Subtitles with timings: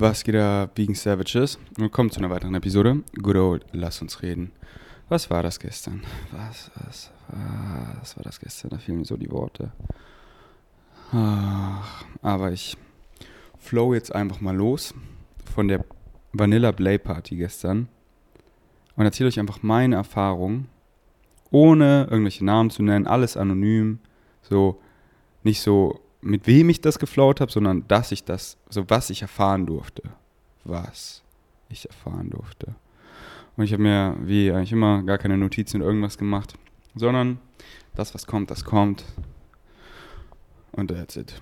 [0.00, 1.58] Was geht ab, Vegan Savages?
[1.76, 3.02] Willkommen zu einer weiteren Episode.
[3.20, 4.52] Good old, lass uns reden.
[5.08, 6.04] Was war das gestern?
[6.30, 7.10] Was, was,
[8.00, 8.70] was war das gestern?
[8.70, 9.72] Da fielen mir so die Worte.
[11.10, 12.76] Ach, aber ich
[13.58, 14.94] flow jetzt einfach mal los
[15.52, 15.84] von der
[16.32, 17.88] Vanilla Play Party gestern
[18.94, 20.66] und erzähle euch einfach meine Erfahrung,
[21.50, 23.98] ohne irgendwelche Namen zu nennen, alles anonym,
[24.42, 24.80] so
[25.42, 29.22] nicht so mit wem ich das geflowt habe, sondern dass ich das, so was ich
[29.22, 30.02] erfahren durfte.
[30.64, 31.22] Was
[31.68, 32.74] ich erfahren durfte.
[33.56, 36.54] Und ich habe mir, wie eigentlich immer, gar keine Notizen oder irgendwas gemacht,
[36.94, 37.38] sondern
[37.94, 39.04] das, was kommt, das kommt.
[40.72, 41.40] Und that's it.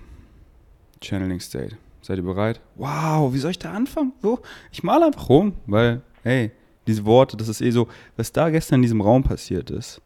[1.01, 1.77] Channeling State.
[2.01, 2.61] Seid ihr bereit?
[2.75, 4.13] Wow, wie soll ich da anfangen?
[4.21, 4.39] So,
[4.71, 6.51] ich male einfach rum, weil, hey,
[6.87, 10.01] diese Worte, das ist eh so, was da gestern in diesem Raum passiert ist.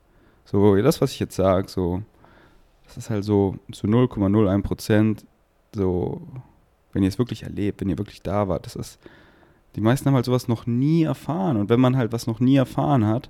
[0.45, 2.01] So, das, was ich jetzt sage, so,
[2.95, 5.25] das ist halt so zu 0,01 Prozent,
[5.73, 6.21] so,
[6.91, 8.99] wenn ihr es wirklich erlebt, wenn ihr wirklich da wart, das ist,
[9.75, 11.55] die meisten haben halt sowas noch nie erfahren.
[11.55, 13.29] Und wenn man halt was noch nie erfahren hat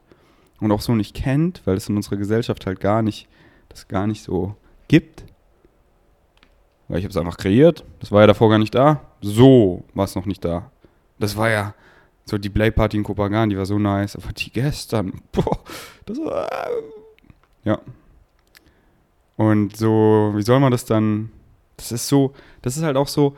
[0.59, 3.27] und auch so nicht kennt, weil es in unserer Gesellschaft halt gar nicht,
[3.69, 4.55] das gar nicht so
[4.88, 5.25] gibt,
[6.88, 10.05] weil ich habe es einfach kreiert, das war ja davor gar nicht da, so war
[10.05, 10.72] es noch nicht da.
[11.19, 11.75] Das war ja
[12.25, 15.59] so die Playparty in Kopenhagen, die war so nice, aber die gestern, boah,
[16.05, 16.50] das war,
[17.63, 17.80] ja.
[19.42, 21.31] Und so, wie soll man das dann,
[21.75, 23.36] das ist so, das ist halt auch so,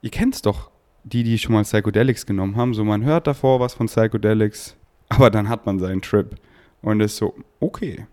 [0.00, 0.70] ihr kennt es doch,
[1.02, 4.76] die, die schon mal Psychedelics genommen haben, so man hört davor was von Psychedelics,
[5.08, 6.36] aber dann hat man seinen Trip
[6.82, 8.06] und ist so, okay,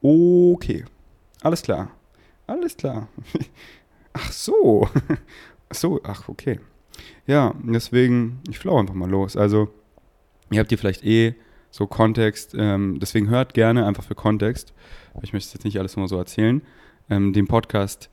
[0.00, 0.84] okay,
[1.42, 1.90] alles klar,
[2.46, 3.08] alles klar.
[4.12, 4.88] Ach so,
[5.68, 6.60] ach so, ach okay.
[7.26, 9.36] Ja, deswegen, ich flow einfach mal los.
[9.36, 9.68] Also,
[10.52, 11.34] ihr habt hier vielleicht eh
[11.74, 14.72] so Kontext, ähm, deswegen hört gerne einfach für Kontext.
[15.22, 16.62] Ich möchte jetzt nicht alles immer so erzählen.
[17.10, 18.10] Ähm, den Podcast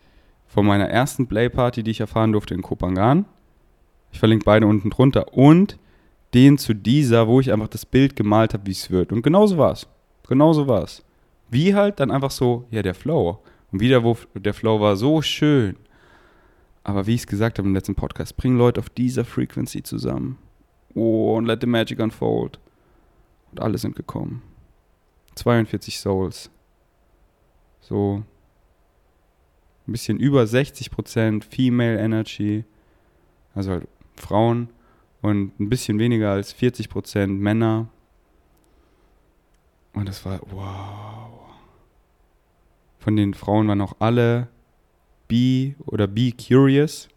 [0.48, 3.26] von meiner ersten Playparty, die ich erfahren durfte in Kopangan.
[4.12, 5.38] Ich verlinke beide unten drunter.
[5.38, 5.78] Und
[6.34, 9.12] den zu dieser, wo ich einfach das Bild gemalt habe, wie es wird.
[9.12, 9.88] Und genauso war es.
[10.28, 11.06] Genauso war es.
[11.52, 13.44] Wie halt dann einfach so, ja, der Flow.
[13.72, 15.76] Und wieder, wo der Flow war so schön.
[16.84, 20.40] Aber wie ich es gesagt habe im letzten Podcast, bring Leute auf dieser Frequency zusammen.
[20.96, 22.58] Oh, und let the magic unfold.
[23.52, 24.42] Und alle sind gekommen.
[25.36, 26.50] 42 Souls.
[27.80, 28.24] So
[29.88, 32.66] ein bisschen über 60% Female Energy.
[33.54, 34.70] Also halt Frauen.
[35.22, 37.90] Und ein bisschen weniger als 40% Männer.
[39.94, 41.42] Und das war, wow.
[43.00, 44.48] Von den Frauen waren auch alle
[45.28, 47.08] Be oder Be Curious.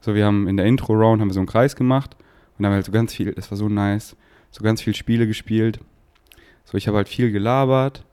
[0.00, 2.16] So, wir haben in der Intro-Round haben wir so einen Kreis gemacht
[2.56, 4.16] und haben halt so ganz viel, das war so nice,
[4.50, 5.80] so ganz viel Spiele gespielt.
[6.64, 8.04] So, ich habe halt viel gelabert,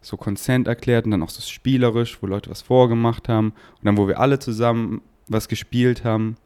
[0.00, 3.96] so Consent erklärt und dann auch so spielerisch, wo Leute was vorgemacht haben und dann,
[3.96, 6.36] wo wir alle zusammen was gespielt haben,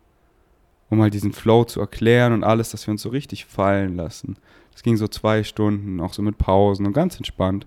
[0.91, 4.37] um halt diesen Flow zu erklären und alles, dass wir uns so richtig fallen lassen.
[4.73, 7.67] Das ging so zwei Stunden, auch so mit Pausen und ganz entspannt.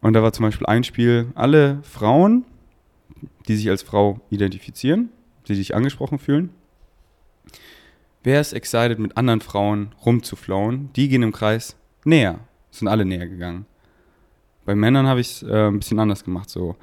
[0.00, 2.44] Und da war zum Beispiel ein Spiel, alle Frauen,
[3.46, 5.10] die sich als Frau identifizieren,
[5.48, 6.50] die sich angesprochen fühlen.
[8.22, 10.90] Wer ist excited, mit anderen Frauen rumzuflauen?
[10.94, 12.38] Die gehen im Kreis näher.
[12.70, 13.66] Sind alle näher gegangen.
[14.64, 16.76] Bei Männern habe ich es äh, ein bisschen anders gemacht, so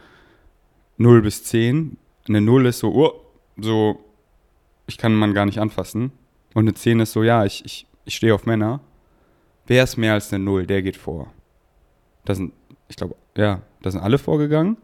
[0.98, 1.98] 0 bis 10.
[2.28, 3.14] Eine 0 ist so, oh,
[3.58, 4.04] so,
[4.88, 6.12] ich kann man gar nicht anfassen.
[6.54, 8.82] Und eine 10 ist so, ja, ich, ich, ich stehe auf Männer.
[9.66, 11.32] Wer ist mehr als eine 0, der geht vor.
[12.26, 12.54] Da sind,
[12.90, 14.78] ich glaube, ja, da sind alle vorgegangen.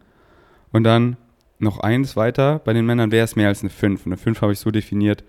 [0.72, 1.18] Und dann
[1.60, 4.06] noch eins weiter, bei den Männern wäre es mehr als eine 5.
[4.06, 5.24] Eine 5 habe ich so definiert,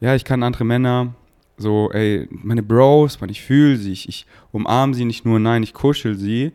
[0.00, 1.14] ja, ich kann andere Männer
[1.56, 5.62] so, ey, meine Bros, man, ich fühle sie, ich, ich umarme sie nicht nur, nein,
[5.62, 6.52] ich kuschel sie.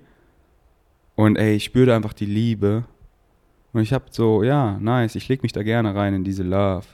[1.15, 2.85] Und ey, ich spüre einfach die Liebe.
[3.73, 6.85] Und ich habe so, ja, nice, ich lege mich da gerne rein in diese Love.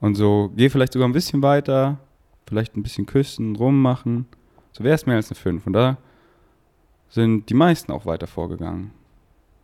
[0.00, 1.98] Und so, gehe vielleicht sogar ein bisschen weiter,
[2.46, 4.26] vielleicht ein bisschen küssen, rummachen.
[4.72, 5.66] So wäre es mehr als eine 5.
[5.66, 5.98] Und da
[7.08, 8.92] sind die meisten auch weiter vorgegangen.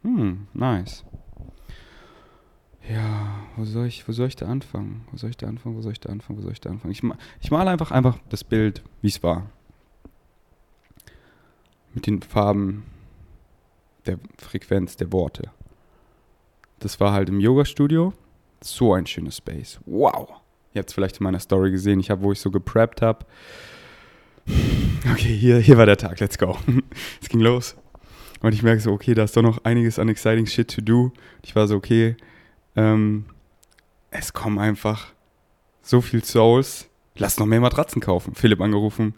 [0.03, 1.05] Hm, nice.
[2.89, 5.05] Ja, wo soll ich, wo soll ich da anfangen?
[5.11, 5.77] Wo soll ich da anfangen?
[5.77, 6.39] Wo soll ich da anfangen?
[6.39, 6.93] Wo soll ich da anfangen?
[6.93, 7.03] Ich,
[7.41, 9.51] ich male einfach einfach das Bild, wie es war.
[11.95, 12.85] Mit den Farben
[14.07, 15.51] der Frequenz der Worte.
[16.79, 18.13] Das war halt im Yoga-Studio.
[18.63, 19.81] So ein schönes Space.
[19.87, 20.29] Wow.
[20.73, 21.99] Ihr habt es vielleicht in meiner Story gesehen.
[22.01, 23.27] Ich habe, wo ich so gepreppt habe.
[25.11, 26.21] Okay, hier, hier war der Tag.
[26.21, 26.57] Let's go.
[27.23, 27.77] es ging los.
[28.41, 31.13] Und ich merke so, okay, da ist doch noch einiges an exciting shit to do.
[31.43, 32.17] Ich war so, okay,
[32.77, 33.25] ähm,
[34.11, 35.09] es kommen einfach
[35.83, 36.89] so viel Souls.
[37.17, 38.35] Lass noch mehr Matratzen kaufen.
[38.35, 39.15] Philipp angerufen,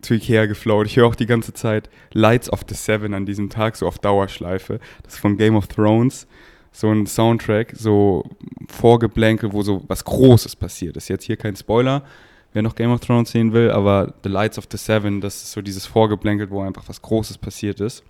[0.00, 0.86] zu Ikea geflowt.
[0.86, 3.98] Ich höre auch die ganze Zeit Lights of the Seven an diesem Tag, so auf
[3.98, 4.80] Dauerschleife.
[5.02, 6.26] Das ist von Game of Thrones.
[6.70, 8.24] so ein Soundtrack, so
[8.68, 11.08] vorgeblänkelt, wo so was Großes passiert ist.
[11.08, 12.04] Jetzt hier kein Spoiler,
[12.52, 15.52] wer noch Game of Thrones sehen will, aber The Lights of the Seven, das ist
[15.52, 18.04] so dieses vorgeblänkelt, wo einfach was Großes passiert ist.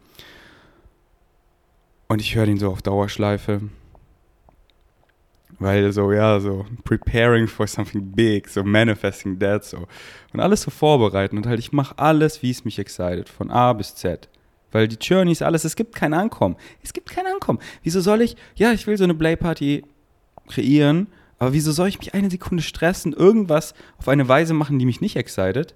[2.08, 3.62] Und ich höre den so auf Dauerschleife.
[5.60, 9.88] Weil so, ja, so preparing for something big, so manifesting that, so.
[10.32, 13.72] Und alles so vorbereiten und halt, ich mache alles, wie es mich excited, von A
[13.72, 14.28] bis Z.
[14.70, 16.56] Weil die Journeys, alles, es gibt kein Ankommen.
[16.82, 17.58] Es gibt kein Ankommen.
[17.82, 19.84] Wieso soll ich, ja, ich will so eine Play-Party
[20.48, 21.08] kreieren,
[21.38, 25.00] aber wieso soll ich mich eine Sekunde stressen, irgendwas auf eine Weise machen, die mich
[25.00, 25.74] nicht excited?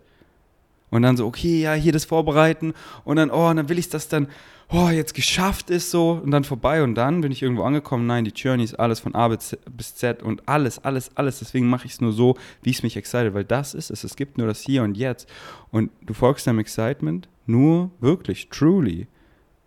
[0.92, 2.74] Und dann so, okay, ja, hier das vorbereiten
[3.04, 4.28] und dann, oh, und dann will ich das dann,
[4.68, 8.06] oh, jetzt geschafft ist so und dann vorbei und dann bin ich irgendwo angekommen.
[8.06, 11.38] Nein, die Journey ist alles von A bis Z und alles, alles, alles.
[11.38, 14.04] Deswegen mache ich es nur so, wie es mich excited, weil das ist es.
[14.04, 15.26] Es gibt nur das Hier und Jetzt.
[15.70, 19.06] Und du folgst deinem Excitement nur wirklich, truly,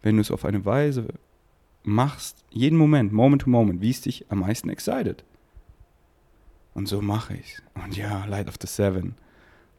[0.04, 1.08] wenn du es auf eine Weise
[1.82, 5.24] machst, jeden Moment, Moment to Moment, wie es dich am meisten excited.
[6.76, 7.84] Und so mache ich es.
[7.84, 9.16] Und ja, Light of the Seven.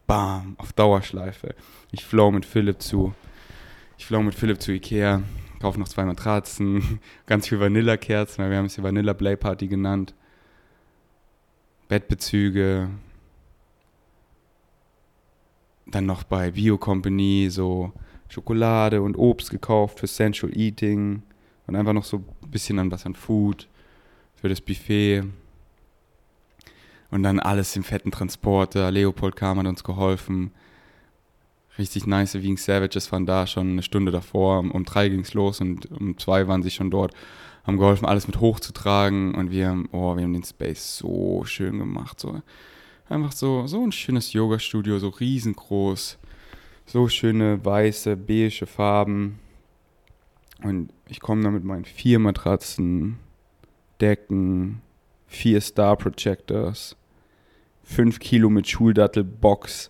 [0.07, 1.53] Bam, auf Dauerschleife.
[1.91, 3.13] Ich flow mit Philipp zu
[3.97, 5.23] ich flow mit Philipp zu Ikea,
[5.59, 9.67] kaufe noch zwei Matratzen, ganz viel Vanillekerzen, weil wir haben es hier Vanilla Play Party
[9.67, 10.13] genannt.
[11.87, 12.89] Bettbezüge.
[15.87, 17.93] Dann noch bei Bio Company so
[18.29, 21.23] Schokolade und Obst gekauft für Sensual Eating
[21.65, 23.67] und einfach noch so ein bisschen an was an Food
[24.35, 25.23] für das Buffet.
[27.09, 28.91] Und dann alles im fetten Transporter.
[28.91, 30.51] Leopold kam, hat uns geholfen
[31.77, 34.59] richtig nice Wien Savages waren da schon eine Stunde davor.
[34.59, 37.13] Um, um drei ging es los und um zwei waren sie schon dort.
[37.65, 41.79] Haben geholfen, alles mit hochzutragen und wir haben, oh, wir haben den Space so schön
[41.79, 42.19] gemacht.
[42.19, 42.41] So.
[43.09, 46.17] Einfach so, so ein schönes Yoga-Studio, so riesengroß.
[46.85, 49.39] So schöne weiße, beige Farben.
[50.63, 53.19] Und ich komme da mit meinen vier Matratzen,
[53.99, 54.81] Decken,
[55.27, 56.95] vier Star Projectors,
[57.83, 59.89] fünf Kilo mit Schuldattel-Box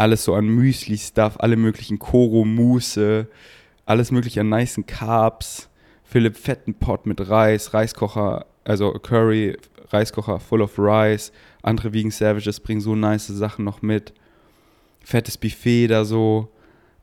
[0.00, 3.28] alles so an Müsli-Stuff, alle möglichen Koro-Mousse,
[3.84, 5.68] alles mögliche an nicen Carbs,
[6.04, 9.58] Philipp fetten Pot mit Reis, Reiskocher, also Curry,
[9.90, 11.32] Reiskocher full of Rice,
[11.62, 14.14] andere Vegan Savages bringen so nice Sachen noch mit,
[15.04, 16.48] fettes Buffet da so,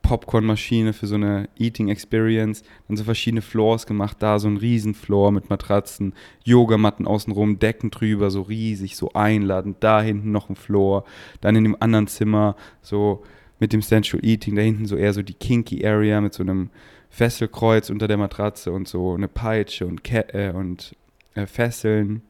[0.08, 2.62] Popcornmaschine für so eine Eating Experience.
[2.88, 4.16] Dann so verschiedene Floors gemacht.
[4.20, 6.14] Da so ein Riesenfloor mit Matratzen,
[6.44, 9.76] Yogamatten außenrum, Decken drüber, so riesig, so einladend.
[9.80, 11.04] Da hinten noch ein Floor.
[11.42, 13.22] Dann in dem anderen Zimmer so
[13.58, 14.56] mit dem Sensual Eating.
[14.56, 16.70] Da hinten so eher so die Kinky Area mit so einem
[17.10, 20.96] Fesselkreuz unter der Matratze und so eine Peitsche und, Ke äh, und
[21.34, 22.22] äh, Fesseln.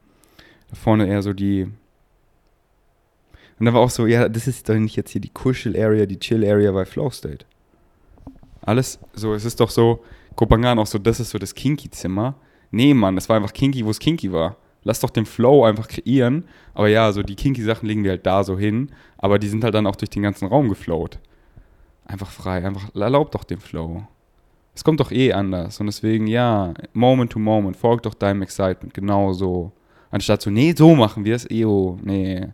[0.68, 1.68] Da vorne eher so die
[3.60, 6.20] und da war auch so, ja, das ist doch nicht jetzt hier die Kuschel-Area, die
[6.20, 7.44] Chill-Area bei Flow State.
[8.68, 10.04] Alles so, es ist doch so,
[10.34, 12.34] Kopangan auch so, das ist so das Kinky-Zimmer.
[12.70, 14.56] Nee, Mann, das war einfach kinky, wo es kinky war.
[14.82, 16.44] Lass doch den Flow einfach kreieren.
[16.74, 18.90] Aber ja, so die kinky Sachen legen wir halt da so hin.
[19.16, 21.18] Aber die sind halt dann auch durch den ganzen Raum geflowt.
[22.04, 24.06] Einfach frei, einfach erlaubt doch den Flow.
[24.74, 25.80] Es kommt doch eh anders.
[25.80, 29.72] Und deswegen, ja, Moment to Moment, folgt doch deinem Excitement, genau so.
[30.10, 32.46] Anstatt so, nee, so machen wir es, eo, nee.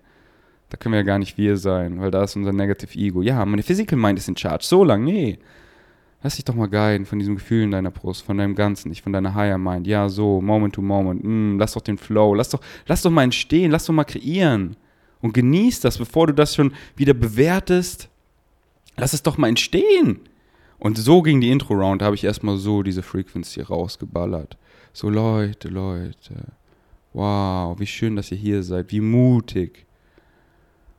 [0.70, 3.20] Da können wir ja gar nicht wir sein, weil da ist unser Negative Ego.
[3.20, 4.64] Ja, meine Physical Mind ist in charge.
[4.64, 5.40] So lang, nee.
[6.24, 9.02] Lass dich doch mal guiden von diesem Gefühl in deiner Brust, von deinem Ganzen, nicht
[9.02, 9.86] von deiner Higher Mind.
[9.86, 11.22] Ja, so, Moment to Moment.
[11.22, 12.34] Mm, lass doch den Flow.
[12.34, 13.70] Lass doch, lass doch mal entstehen.
[13.70, 14.74] Lass doch mal kreieren.
[15.20, 18.08] Und genieß das, bevor du das schon wieder bewertest.
[18.96, 20.20] Lass es doch mal entstehen.
[20.78, 22.00] Und so ging die Intro-Round.
[22.00, 24.56] Da habe ich erstmal so diese Frequency rausgeballert.
[24.94, 26.52] So, Leute, Leute.
[27.12, 28.92] Wow, wie schön, dass ihr hier seid.
[28.92, 29.84] Wie mutig.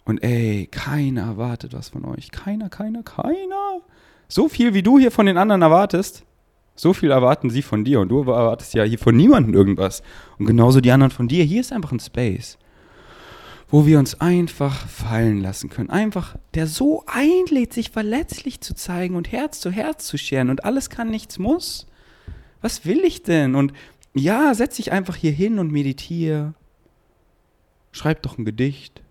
[0.04, 2.30] Und ey, keiner erwartet was von euch.
[2.30, 3.82] Keiner, keiner, keiner.
[4.28, 6.24] So viel, wie du hier von den anderen erwartest,
[6.76, 8.02] so viel erwarten sie von dir.
[8.02, 10.04] Und du erwartest ja hier von niemandem irgendwas.
[10.38, 11.44] Und genauso die anderen von dir.
[11.44, 12.58] Hier ist einfach ein Space,
[13.70, 15.90] wo wir uns einfach fallen lassen können.
[15.90, 20.50] Einfach, der so einlädt, sich verletzlich zu zeigen und Herz zu Herz zu scheren.
[20.50, 21.88] Und alles kann, nichts muss.
[22.62, 23.56] Was will ich denn?
[23.56, 23.74] Und
[24.14, 26.54] ja, setz dich einfach hier hin und meditiere.
[27.92, 29.02] Schreib doch ein Gedicht.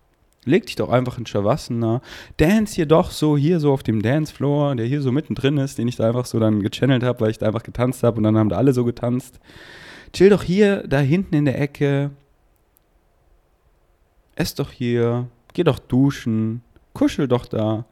[0.45, 2.01] Leg dich doch einfach in Shavasana.
[2.37, 5.87] Dance hier doch so, hier so auf dem Dancefloor, der hier so mittendrin ist, den
[5.87, 8.37] ich da einfach so dann gechannelt habe, weil ich da einfach getanzt habe und dann
[8.37, 9.39] haben da alle so getanzt.
[10.13, 12.11] Chill doch hier, da hinten in der Ecke.
[14.35, 15.27] Ess doch hier.
[15.53, 16.61] Geh doch duschen.
[16.93, 17.85] Kuschel doch da.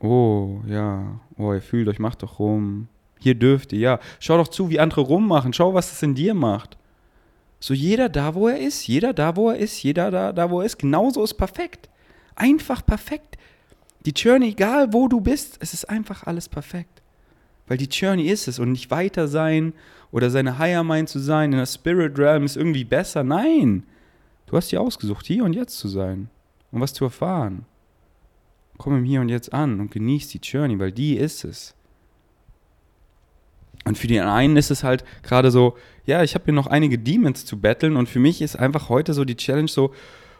[0.00, 1.20] Oh, ja.
[1.36, 2.88] Oh, ihr fühlt euch, macht doch rum.
[3.20, 4.00] Hier dürft ihr, ja.
[4.20, 5.52] Schau doch zu, wie andere rummachen.
[5.52, 6.78] Schau, was es in dir macht.
[7.60, 10.60] So jeder da, wo er ist, jeder da, wo er ist, jeder da, da wo
[10.60, 11.88] er ist, genauso ist perfekt.
[12.36, 13.36] Einfach perfekt.
[14.06, 17.02] Die Journey, egal wo du bist, es ist einfach alles perfekt.
[17.66, 19.74] Weil die Journey ist es und nicht weiter sein
[20.12, 23.24] oder seine Higher Mind zu sein in der Spirit Realm ist irgendwie besser.
[23.24, 23.84] Nein!
[24.46, 26.30] Du hast dir ausgesucht, hier und jetzt zu sein
[26.70, 27.66] und was zu erfahren.
[28.78, 31.74] Komm im Hier und Jetzt an und genieß die Journey, weil die ist es.
[33.84, 36.98] Und für die einen ist es halt gerade so, ja, ich habe hier noch einige
[36.98, 39.94] Demons zu battlen und für mich ist einfach heute so die Challenge so,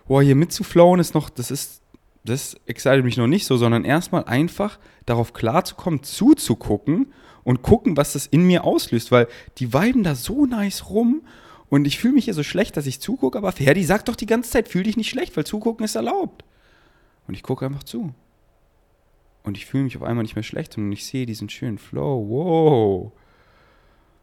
[0.07, 1.83] boah, hier mitzuflowen ist noch, das ist,
[2.25, 7.12] das excited mich noch nicht so, sondern erstmal einfach darauf klarzukommen, zuzugucken
[7.45, 9.28] und gucken, was das in mir auslöst, weil
[9.59, 11.23] die weiben da so nice rum
[11.71, 14.26] und ich fühle mich hier so schlecht, dass ich zugucke, aber Ferdi sagt doch die
[14.26, 16.45] ganze Zeit, fühl dich nicht schlecht, weil zugucken ist erlaubt.
[17.26, 18.14] Und ich gucke einfach zu.
[19.42, 22.26] Und ich fühle mich auf einmal nicht mehr schlecht, sondern ich sehe diesen schönen Flow.
[22.28, 23.12] Wow.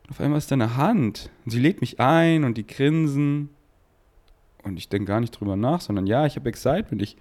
[0.06, 1.32] Und auf einmal ist da eine Hand.
[1.46, 3.50] Und sie lädt mich ein und die grinsen.
[4.62, 7.02] Und ich denke gar nicht drüber nach, sondern ja, ich habe Excitement.
[7.02, 7.18] Ich,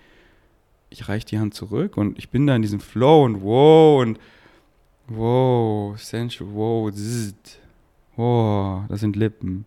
[0.90, 4.18] ich reiche die Hand zurück und ich bin da in diesem Flow und wow und
[5.06, 7.58] wow, sensual, wow, zzzt.
[8.16, 9.64] wow, das sind Lippen,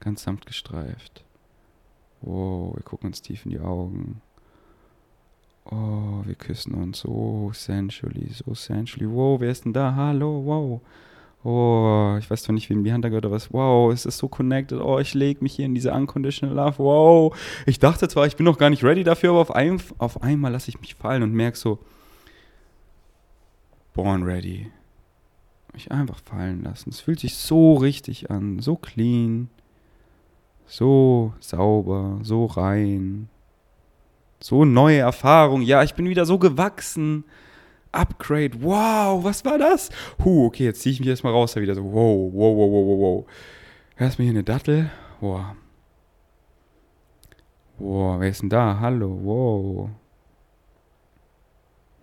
[0.00, 1.24] ganz sanft gestreift.
[2.20, 4.20] Wow, wir gucken uns tief in die Augen.
[5.64, 9.08] Oh, wir küssen uns so sensually, so sensually.
[9.08, 9.94] Wow, wer ist denn da?
[9.94, 10.80] Hallo, wow.
[11.46, 13.52] Oh, ich weiß zwar nicht, die Hand da gehört, aber was.
[13.52, 14.80] Wow, es ist so connected.
[14.80, 16.78] Oh, ich lege mich hier in diese unconditional love.
[16.78, 17.38] Wow.
[17.66, 20.50] Ich dachte zwar, ich bin noch gar nicht ready dafür, aber auf, ein, auf einmal
[20.50, 21.78] lasse ich mich fallen und merke so,
[23.94, 24.72] born ready.
[25.72, 26.90] Mich einfach fallen lassen.
[26.90, 29.48] Es fühlt sich so richtig an, so clean,
[30.66, 33.28] so sauber, so rein,
[34.40, 35.62] so neue Erfahrung.
[35.62, 37.22] Ja, ich bin wieder so gewachsen.
[37.92, 38.62] Upgrade.
[38.62, 39.90] Wow, was war das?
[40.24, 41.52] Huh, okay, jetzt ziehe ich mich erstmal raus.
[41.54, 43.26] Da wieder so, wow, wow, wow, wow, wow, wow.
[43.98, 44.90] Erstmal hier eine Dattel.
[45.20, 45.56] Wow.
[47.78, 48.78] Wow, wer ist denn da?
[48.80, 49.90] Hallo, wow.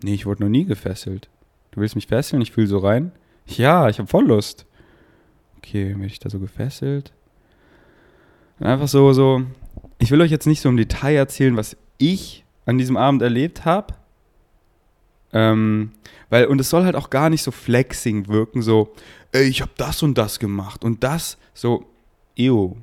[0.03, 1.29] Nee, ich wurde noch nie gefesselt.
[1.71, 2.41] Du willst mich fesseln?
[2.41, 3.11] Ich fühle so rein.
[3.47, 4.65] Ja, ich habe voll Lust.
[5.57, 7.13] Okay, werde ich da so gefesselt?
[8.59, 9.43] Einfach so, so.
[9.97, 13.65] Ich will euch jetzt nicht so im Detail erzählen, was ich an diesem Abend erlebt
[13.65, 13.95] habe.
[15.33, 15.91] Ähm,
[16.29, 18.93] weil, und es soll halt auch gar nicht so flexing wirken, so,
[19.31, 21.85] ey, ich habe das und das gemacht und das, so,
[22.37, 22.75] ew.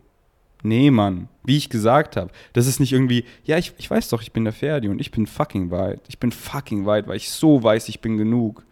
[0.62, 4.20] Nee, Mann, wie ich gesagt habe, das ist nicht irgendwie, ja, ich, ich weiß doch,
[4.20, 6.02] ich bin der Ferdi und ich bin fucking weit.
[6.08, 8.64] Ich bin fucking weit, weil ich so weiß, ich bin genug.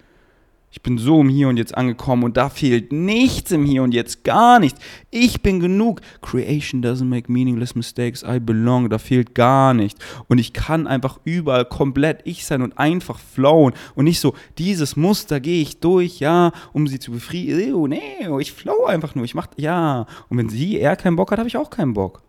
[0.70, 3.94] Ich bin so im Hier und Jetzt angekommen und da fehlt nichts im Hier und
[3.94, 4.78] Jetzt, gar nichts.
[5.10, 6.02] Ich bin genug.
[6.20, 8.22] Creation doesn't make meaningless mistakes.
[8.22, 8.90] I belong.
[8.90, 9.98] Da fehlt gar nichts.
[10.28, 13.72] Und ich kann einfach überall komplett ich sein und einfach flowen.
[13.94, 17.88] Und nicht so, dieses Muster gehe ich durch, ja, um sie zu befriedigen.
[17.88, 19.24] Nee, ich flow einfach nur.
[19.24, 20.06] Ich mach, ja.
[20.28, 22.22] Und wenn sie, er keinen Bock hat, habe ich auch keinen Bock.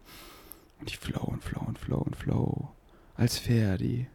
[0.79, 2.69] Und ich flow und flow und flow und flow.
[3.15, 4.07] Als Ferdi.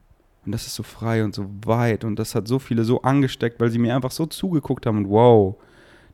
[0.45, 3.61] Und das ist so frei und so weit und das hat so viele so angesteckt,
[3.61, 5.57] weil sie mir einfach so zugeguckt haben und wow,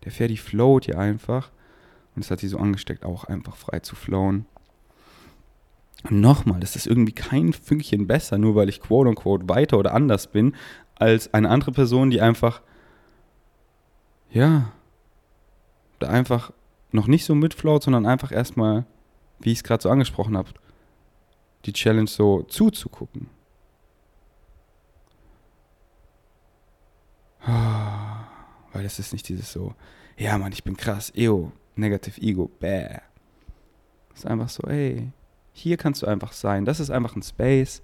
[0.05, 1.51] der Ferdi float hier einfach.
[2.15, 4.47] Und es hat sie so angesteckt, auch einfach frei zu flowen.
[6.05, 9.95] Und nochmal, das ist irgendwie kein Fünkchen besser, nur weil ich quote unquote weiter oder
[9.95, 10.55] anders bin,
[10.95, 12.63] als eine andere Person, die einfach,
[14.31, 14.73] ja,
[15.99, 16.53] da einfach
[16.93, 18.87] noch nicht so mitfloat, sondern einfach erstmal,
[19.39, 20.51] wie ich es gerade so angesprochen habe,
[21.67, 23.29] die Challenge so zuzugucken.
[27.47, 29.75] Weil es ist nicht dieses so,
[30.17, 32.99] ja Mann, ich bin krass, eo, negative Ego, bäh.
[34.13, 35.11] Es ist einfach so, ey,
[35.53, 36.65] hier kannst du einfach sein.
[36.65, 37.83] Das ist einfach ein Space,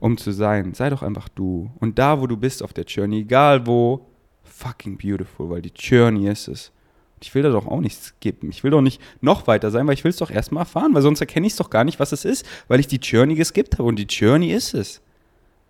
[0.00, 0.74] um zu sein.
[0.74, 1.70] Sei doch einfach du.
[1.78, 4.06] Und da, wo du bist auf der Journey, egal wo,
[4.44, 6.72] fucking beautiful, weil die Journey ist es.
[7.20, 8.50] Ich will da doch auch nichts skippen.
[8.50, 11.02] Ich will doch nicht noch weiter sein, weil ich will es doch erstmal erfahren, weil
[11.02, 13.74] sonst erkenne ich es doch gar nicht, was es ist, weil ich die Journey geskippt
[13.74, 15.00] habe und die Journey ist es.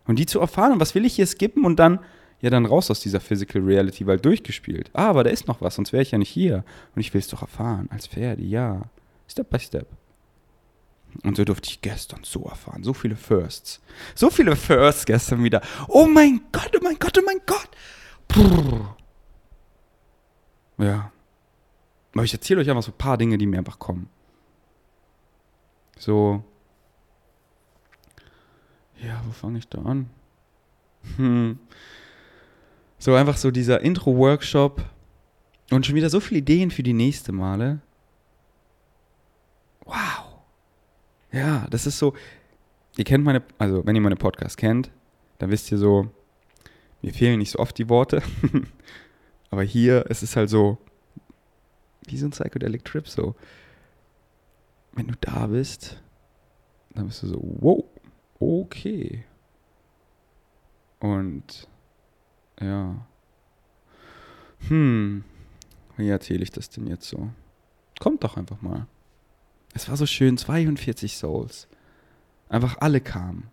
[0.06, 2.00] Und die zu erfahren, was will ich hier skippen und dann
[2.40, 4.90] ja dann raus aus dieser Physical Reality, weil durchgespielt.
[4.92, 6.64] Ah, aber da ist noch was, sonst wäre ich ja nicht hier.
[6.94, 8.82] Und ich will es doch erfahren, als Ferdi, ja.
[9.28, 9.88] Step by Step.
[11.22, 12.82] Und so durfte ich gestern so erfahren.
[12.82, 13.80] So viele Firsts.
[14.14, 15.62] So viele Firsts gestern wieder.
[15.88, 17.70] Oh mein Gott, oh mein Gott, oh mein Gott.
[18.28, 18.96] Brrr.
[20.78, 21.10] Ja.
[22.14, 24.08] Aber ich erzähle euch einfach so ein paar Dinge, die mir einfach kommen.
[25.98, 26.44] So.
[29.02, 30.10] Ja, wo fange ich da an?
[31.16, 31.58] Hm.
[32.98, 34.82] So einfach so dieser Intro-Workshop
[35.70, 37.80] und schon wieder so viele Ideen für die nächste Male.
[39.84, 40.40] Wow.
[41.32, 42.14] Ja, das ist so.
[42.96, 44.90] Ihr kennt meine, also wenn ihr meine Podcasts kennt,
[45.38, 46.08] dann wisst ihr so,
[47.02, 48.22] mir fehlen nicht so oft die Worte.
[49.50, 50.78] Aber hier ist es halt so,
[52.06, 53.34] wie so ein Psychedelic Trip, so.
[54.92, 56.02] Wenn du da bist,
[56.94, 57.84] dann bist du so, wow,
[58.40, 59.24] okay.
[61.00, 61.68] Und
[62.60, 63.06] ja.
[64.68, 65.24] Hm.
[65.96, 67.28] wie erzähle ich das denn jetzt so?
[68.00, 68.86] Kommt doch einfach mal.
[69.74, 71.68] Es war so schön, 42 Souls.
[72.48, 73.48] Einfach alle kamen.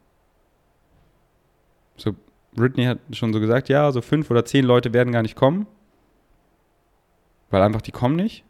[1.98, 2.16] So,
[2.56, 5.68] Britney hat schon so gesagt, ja, so fünf oder zehn Leute werden gar nicht kommen.
[7.50, 8.44] Weil einfach die kommen nicht.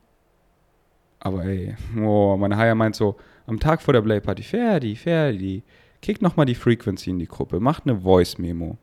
[1.19, 3.15] Aber ey, oh, meine Haya meint so,
[3.47, 5.63] am Tag vor der Play Party, Ferdi, Ferdi,
[6.01, 8.77] kick nochmal die Frequency in die Gruppe, macht eine Voice Memo.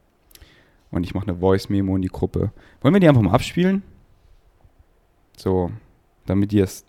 [0.91, 2.53] Und ich mache eine Voice Memo in die Gruppe.
[2.81, 3.83] Wollen wir die einfach mal abspielen?
[5.37, 5.71] So,
[6.27, 6.85] damit ihr es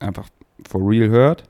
[0.00, 0.28] einfach
[0.68, 1.44] for real hört.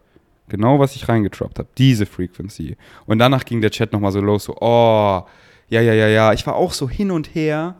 [0.48, 1.68] Genau, was ich reingetroppt habe.
[1.76, 2.76] Diese Frequency.
[3.06, 5.26] Und danach ging der Chat nochmal so los, so, oh,
[5.68, 6.32] ja, ja, ja, ja.
[6.32, 7.76] Ich war auch so hin und her.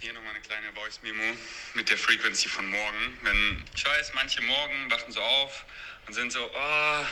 [0.00, 1.34] Hier nochmal eine kleine Voice-Memo
[1.74, 3.18] mit der Frequency von morgen.
[3.22, 5.66] Wenn, ich weiß, manche morgen wachen so auf
[6.06, 7.04] und sind so, oh,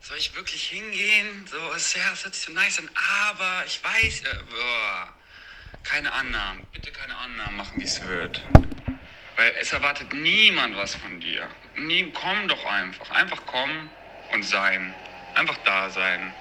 [0.00, 1.46] soll ich wirklich hingehen?
[1.46, 2.90] So, es hört sich so nice an,
[3.30, 5.08] aber ich weiß, oh,
[5.82, 6.66] keine Annahmen.
[6.72, 8.40] Bitte keine Annahmen machen, wie es wird.
[9.36, 11.48] Weil es erwartet niemand was von dir.
[11.76, 13.10] Nie, komm doch einfach.
[13.10, 13.90] Einfach kommen
[14.32, 14.94] und sein.
[15.34, 16.32] Einfach da sein.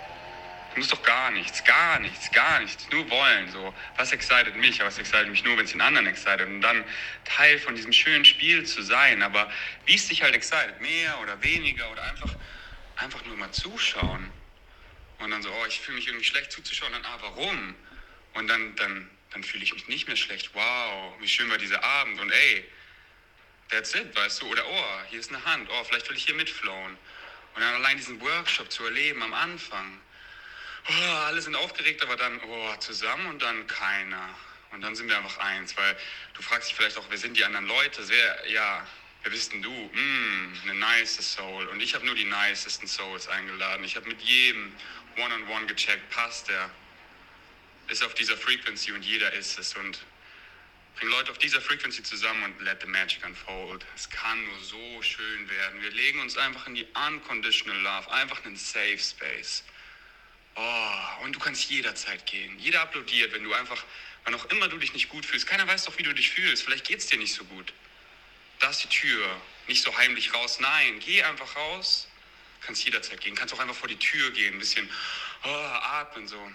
[0.74, 2.88] Du musst doch gar nichts, gar nichts, gar nichts.
[2.92, 3.50] Nur wollen.
[3.52, 3.74] So.
[3.98, 4.80] Was excited mich?
[4.80, 6.48] Aber es excited mich nur, wenn es den anderen excited.
[6.48, 6.84] Und dann
[7.26, 9.22] Teil von diesem schönen Spiel zu sein.
[9.22, 9.52] Aber
[9.86, 10.82] wie es dich halt excited?
[10.82, 12.36] Mehr oder weniger oder einfach,
[12.96, 14.32] einfach nur mal zuschauen.
[15.20, 16.92] Und dann so, oh, ich fühle mich irgendwie schlecht zuzuschauen.
[16.92, 17.76] Dann, ah, warum?
[18.34, 20.52] Und dann, dann, dann fühle ich mich nicht mehr schlecht.
[20.54, 22.20] Wow, wie schön war dieser Abend.
[22.20, 22.66] Und ey,
[23.70, 24.48] that's it, weißt du?
[24.48, 25.70] Oder, oh, hier ist eine Hand.
[25.72, 26.98] Oh, vielleicht will ich hier mitflowen.
[27.56, 30.00] Und dann allein diesen Workshop zu erleben am Anfang
[30.90, 34.30] oh, alle sind aufgeregt, aber dann oh, zusammen und dann keiner.
[34.72, 35.96] Und dann sind wir einfach eins, weil
[36.34, 38.02] du fragst dich vielleicht auch, wer sind die anderen Leute?
[38.10, 38.86] Wer, ja,
[39.22, 39.72] wer bist denn du?
[39.72, 41.68] Mm, eine nice Soul.
[41.68, 43.84] Und ich habe nur die nicesten Souls eingeladen.
[43.84, 44.74] Ich habe mit jedem
[45.18, 46.70] One-on-One -on -one gecheckt, passt der?
[47.94, 49.76] Ist auf dieser Frequency und jeder ist es.
[49.76, 50.00] Und
[50.96, 53.86] bring Leute auf dieser Frequency zusammen und let the magic unfold.
[53.96, 55.80] Es kann nur so schön werden.
[55.80, 59.64] Wir legen uns einfach in die unconditional love, einfach einen Safe Space.
[60.56, 62.58] Oh, und du kannst jederzeit gehen.
[62.58, 63.86] Jeder applaudiert, wenn du einfach,
[64.24, 65.46] wann auch immer du dich nicht gut fühlst.
[65.46, 66.64] Keiner weiß doch, wie du dich fühlst.
[66.64, 67.74] Vielleicht geht es dir nicht so gut.
[68.58, 69.40] Da ist die Tür.
[69.68, 70.60] Nicht so heimlich raus.
[70.60, 72.08] Nein, geh einfach raus.
[72.62, 73.36] Kannst jederzeit gehen.
[73.36, 74.56] Kannst auch einfach vor die Tür gehen.
[74.56, 74.90] Ein bisschen
[75.44, 76.52] oh, atmen so.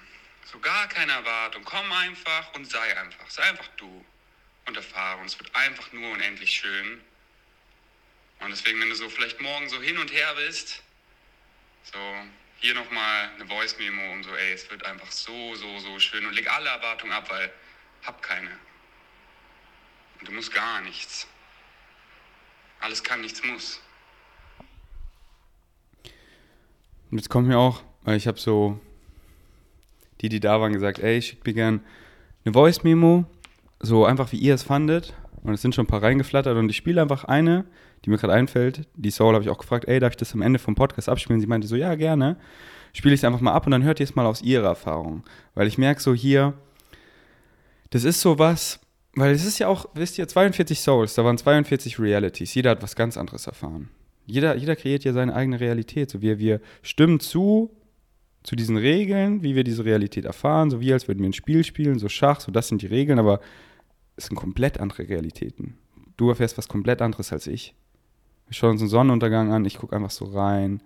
[0.51, 1.63] So gar keine Erwartung.
[1.65, 3.29] Komm einfach und sei einfach.
[3.29, 4.05] Sei einfach du.
[4.67, 5.21] Und erfahre.
[5.21, 7.01] Und es wird einfach nur unendlich schön.
[8.41, 10.83] Und deswegen, wenn du so vielleicht morgen so hin und her bist,
[11.83, 11.99] so
[12.61, 16.35] hier nochmal eine Voice-Memo und so, ey, es wird einfach so, so, so schön und
[16.35, 17.53] leg alle Erwartungen ab, weil
[18.05, 18.51] hab keine.
[20.21, 21.27] Und du musst gar nichts.
[22.81, 23.81] Alles kann, nichts muss.
[27.11, 28.81] Und jetzt kommt mir auch, weil ich habe so
[30.21, 31.81] die, die da waren, gesagt, ey, schickt mir gern
[32.45, 33.25] eine Voice-Memo,
[33.81, 35.15] so einfach wie ihr es fandet.
[35.43, 37.65] Und es sind schon ein paar reingeflattert und ich spiele einfach eine,
[38.05, 38.89] die mir gerade einfällt.
[38.97, 41.41] Die Soul habe ich auch gefragt, ey, darf ich das am Ende vom Podcast abspielen?
[41.41, 42.37] Sie meinte so, ja, gerne.
[42.93, 45.23] Spiele ich es einfach mal ab und dann hört ihr es mal aus ihrer Erfahrung.
[45.55, 46.55] Weil ich merke so hier,
[47.91, 48.81] das ist so was,
[49.15, 52.55] weil es ist ja auch, wisst ihr, 42 Souls, da waren 42 Realities.
[52.55, 53.89] Jeder hat was ganz anderes erfahren.
[54.27, 56.11] Jeder, jeder kreiert ja seine eigene Realität.
[56.11, 57.71] So wir, wir stimmen zu,
[58.49, 61.65] zu diesen Regeln, wie wir diese Realität erfahren, so wie als würden wir ein Spiel
[61.65, 63.41] spielen, so Schach, so das sind die Regeln, aber
[64.17, 65.77] es sind komplett andere Realitäten.
[66.17, 67.75] Du erfährst was komplett anderes als ich.
[68.47, 70.83] Wir schauen uns einen Sonnenuntergang an, ich gucke einfach so rein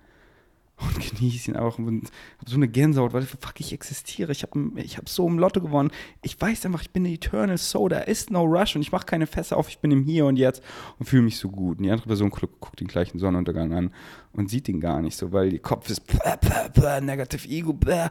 [0.79, 4.33] und genieße ihn auch und habe so eine Gänsehaut, weil fuck, ich existiere.
[4.33, 5.91] Ich habe ich hab so im Lotto gewonnen.
[6.23, 9.07] Ich weiß einfach, ich bin eine Eternal Soul, da ist no rush und ich mache
[9.07, 10.63] keine Fässer auf, ich bin im Hier und Jetzt
[10.99, 11.79] und fühle mich so gut.
[11.79, 13.91] Und die andere Person guckt den gleichen Sonnenuntergang an
[14.33, 17.73] und sieht ihn gar nicht so, weil ihr Kopf ist blah, blah, blah, Negative Ego,
[17.73, 18.11] blah,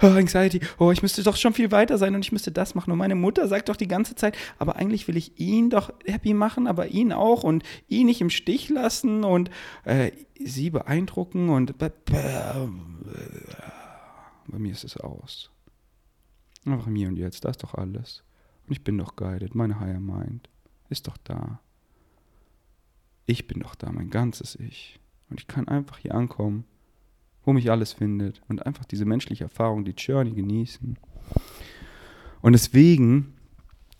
[0.00, 2.92] Anxiety, oh, ich müsste doch schon viel weiter sein und ich müsste das machen.
[2.92, 6.34] Und meine Mutter sagt doch die ganze Zeit, aber eigentlich will ich ihn doch happy
[6.34, 9.50] machen, aber ihn auch und ihn nicht im Stich lassen und
[9.84, 10.12] äh,
[10.44, 11.90] sie beeindrucken und bei
[14.48, 15.50] mir ist es aus.
[16.64, 18.24] Einfach mir und jetzt, das ist doch alles.
[18.66, 20.48] Und ich bin doch guided, meine Higher Mind
[20.88, 21.60] ist doch da.
[23.26, 24.98] Ich bin doch da, mein ganzes Ich.
[25.30, 26.64] Und ich kann einfach hier ankommen,
[27.44, 30.98] wo mich alles findet und einfach diese menschliche Erfahrung, die Journey genießen.
[32.40, 33.34] Und deswegen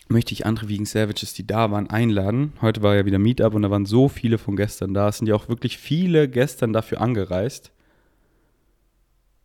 [0.09, 2.55] möchte ich andere Vegan Savages, die da waren, einladen.
[2.63, 5.09] Heute war ja wieder Meetup und da waren so viele von gestern da.
[5.09, 7.73] Es sind ja auch wirklich viele gestern dafür angereist.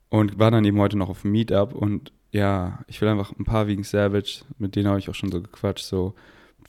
[0.09, 1.73] Und war dann eben heute noch auf dem Meetup.
[1.73, 5.31] Und ja, ich will einfach ein paar Vegan Savage, mit denen habe ich auch schon
[5.31, 6.13] so gequatscht, so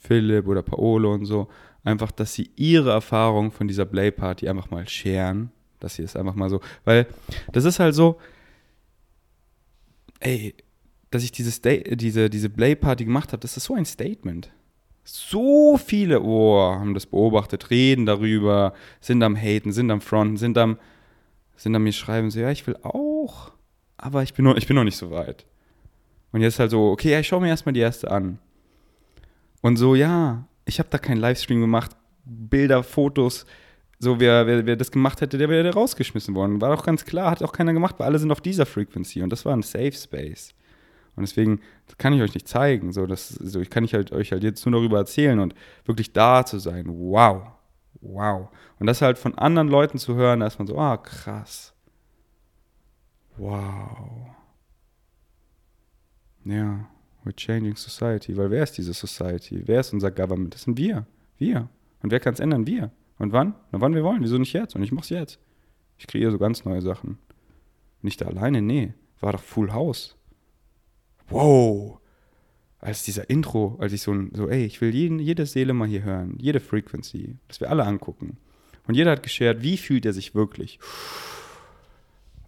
[0.01, 1.47] Philipp oder Paolo und so.
[1.83, 5.51] Einfach, dass sie ihre Erfahrung von dieser Play Party einfach mal scheren.
[5.79, 6.59] Dass sie es einfach mal so.
[6.83, 7.07] Weil
[7.51, 8.19] das ist halt so,
[10.19, 10.55] ey,
[11.15, 14.51] dass ich dieses Day, diese, diese Play-Party gemacht habe, das ist so ein Statement.
[15.05, 20.57] So viele, oh, haben das beobachtet, reden darüber, sind am Haten, sind am Fronten, sind
[20.57, 20.77] am,
[21.55, 23.51] sind am mir schreiben, so, ja, ich will auch,
[23.95, 25.45] aber ich bin noch, ich bin noch nicht so weit.
[26.33, 28.39] Und jetzt halt so, okay, ja, ich schaue mir erstmal die erste an.
[29.61, 31.91] Und so, ja, ich habe da keinen Livestream gemacht,
[32.25, 33.45] Bilder, Fotos,
[33.99, 36.59] so, wer, wer, wer das gemacht hätte, der wäre rausgeschmissen worden.
[36.59, 39.29] War doch ganz klar, hat auch keiner gemacht, weil alle sind auf dieser Frequency und
[39.29, 40.53] das war ein Safe Space.
[41.15, 41.61] Und deswegen
[41.97, 42.91] kann ich euch nicht zeigen.
[42.91, 46.11] So, das, so, ich kann ich halt, euch halt jetzt nur darüber erzählen und wirklich
[46.11, 46.85] da zu sein.
[46.87, 47.43] Wow.
[48.01, 48.49] Wow.
[48.79, 51.73] Und das halt von anderen Leuten zu hören, da ist man so, ah, krass.
[53.37, 54.29] Wow.
[56.43, 56.87] Ja,
[57.23, 58.35] we're changing society.
[58.35, 59.63] Weil wer ist diese Society?
[59.65, 60.53] Wer ist unser Government?
[60.53, 61.07] Das sind wir.
[61.37, 61.69] Wir.
[62.03, 62.67] Und wer kann es ändern?
[62.67, 62.91] Wir.
[63.17, 63.55] Und wann?
[63.71, 64.21] Na, wann wir wollen.
[64.21, 64.75] Wieso nicht jetzt?
[64.75, 65.39] Und ich mach's jetzt.
[65.97, 67.17] Ich kreiere so ganz neue Sachen.
[68.01, 68.93] Nicht alleine, nee.
[69.21, 70.15] War doch Full House
[71.29, 71.99] wow,
[72.79, 76.03] als dieser Intro, als ich so, so ey, ich will jeden, jede Seele mal hier
[76.03, 78.37] hören, jede Frequency, dass wir alle angucken.
[78.87, 80.79] Und jeder hat geshared, wie fühlt er sich wirklich.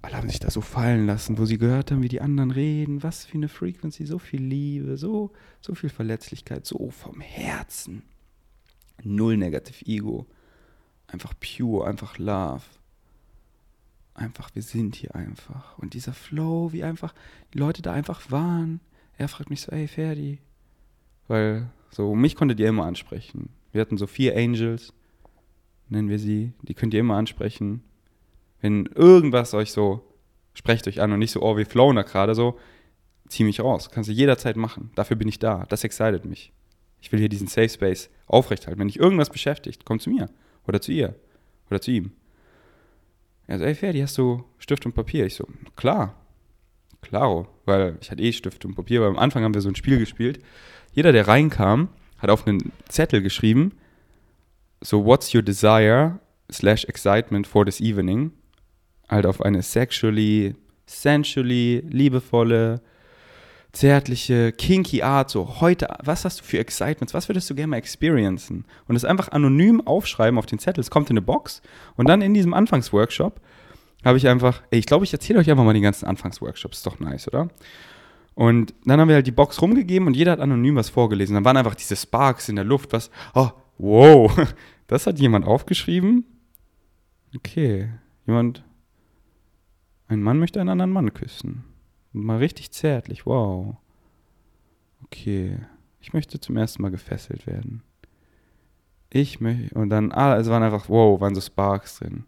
[0.03, 3.01] Alle haben sich da so fallen lassen, wo sie gehört haben, wie die anderen reden,
[3.01, 8.03] was für eine Frequency, so viel Liebe, so, so viel Verletzlichkeit, so vom Herzen.
[9.03, 10.27] Null Negative Ego.
[11.07, 12.63] Einfach pure, einfach Love
[14.17, 15.77] einfach, wir sind hier einfach.
[15.77, 17.13] Und dieser Flow, wie einfach
[17.53, 18.79] die Leute da einfach waren.
[19.17, 20.39] Er fragt mich so, ey Ferdi.
[21.27, 23.49] Weil so, mich konntet ihr immer ansprechen.
[23.71, 24.93] Wir hatten so vier Angels,
[25.89, 27.83] nennen wir sie, die könnt ihr immer ansprechen.
[28.61, 30.03] Wenn irgendwas euch so,
[30.53, 32.57] sprecht euch an und nicht so, oh, wir flowen da gerade so,
[33.27, 33.89] zieh mich raus.
[33.91, 34.91] Kannst du jederzeit machen.
[34.95, 35.65] Dafür bin ich da.
[35.69, 36.53] Das excited mich.
[36.99, 38.79] Ich will hier diesen Safe Space aufrechthalten.
[38.79, 40.29] Wenn dich irgendwas beschäftigt, komm zu mir.
[40.67, 41.15] Oder zu ihr.
[41.69, 42.11] Oder zu ihm.
[43.47, 45.25] Er so, ey Ferdi, hast du Stift und Papier?
[45.25, 46.15] Ich so, klar.
[47.01, 49.75] Klaro, weil ich hatte eh Stift und Papier, weil am Anfang haben wir so ein
[49.75, 50.43] Spiel gespielt.
[50.93, 53.71] Jeder, der reinkam, hat auf einen Zettel geschrieben,
[54.81, 56.19] so what's your desire
[56.51, 58.31] slash excitement for this evening?
[59.07, 60.55] Halt auf eine sexually,
[60.85, 62.81] sensually, liebevolle,
[63.77, 67.77] zärtliche, kinky Art, so heute, was hast du für Excitements, was würdest du gerne mal
[67.77, 68.65] experiencen?
[68.87, 71.61] Und es einfach anonym aufschreiben auf den Zettel, es kommt in eine Box
[71.95, 73.39] und dann in diesem Anfangsworkshop
[74.03, 76.87] habe ich einfach, ey, ich glaube, ich erzähle euch einfach mal die ganzen Anfangsworkshops, ist
[76.87, 77.49] doch nice, oder?
[78.33, 81.33] Und dann haben wir halt die Box rumgegeben und jeder hat anonym was vorgelesen.
[81.33, 84.31] Dann waren einfach diese Sparks in der Luft, was, oh, wow,
[84.87, 86.25] das hat jemand aufgeschrieben?
[87.35, 87.89] Okay,
[88.25, 88.63] jemand,
[90.07, 91.63] ein Mann möchte einen anderen Mann küssen.
[92.23, 93.77] Mal richtig zärtlich, wow.
[95.03, 95.57] Okay,
[95.99, 97.83] ich möchte zum ersten Mal gefesselt werden.
[99.09, 102.25] Ich möchte, und dann, ah, es waren einfach, wow, waren so Sparks drin.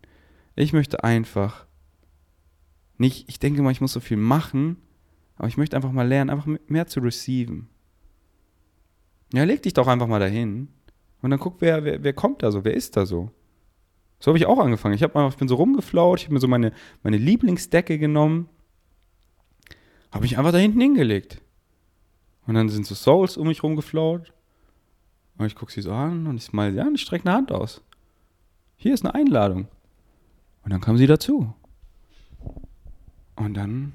[0.55, 1.65] Ich möchte einfach
[2.97, 4.77] nicht, ich denke mal, ich muss so viel machen,
[5.35, 7.69] aber ich möchte einfach mal lernen, einfach mehr zu receiven.
[9.33, 10.69] Ja, leg dich doch einfach mal dahin
[11.21, 13.31] und dann guck, wer, wer, wer kommt da so, wer ist da so.
[14.19, 14.95] So habe ich auch angefangen.
[14.95, 16.73] Ich, hab, ich bin so rumgeflaut, ich habe mir so meine,
[17.03, 18.49] meine Lieblingsdecke genommen
[20.11, 21.41] habe ich einfach da hinten hingelegt.
[22.47, 24.33] Und dann sind so Souls um mich rumgeflaut.
[25.37, 27.51] Und ich gucke sie so an und ich smile sie an, ich strecke eine Hand
[27.51, 27.81] aus.
[28.75, 29.67] Hier ist eine Einladung.
[30.63, 31.53] Und dann kam sie dazu.
[33.35, 33.93] Und dann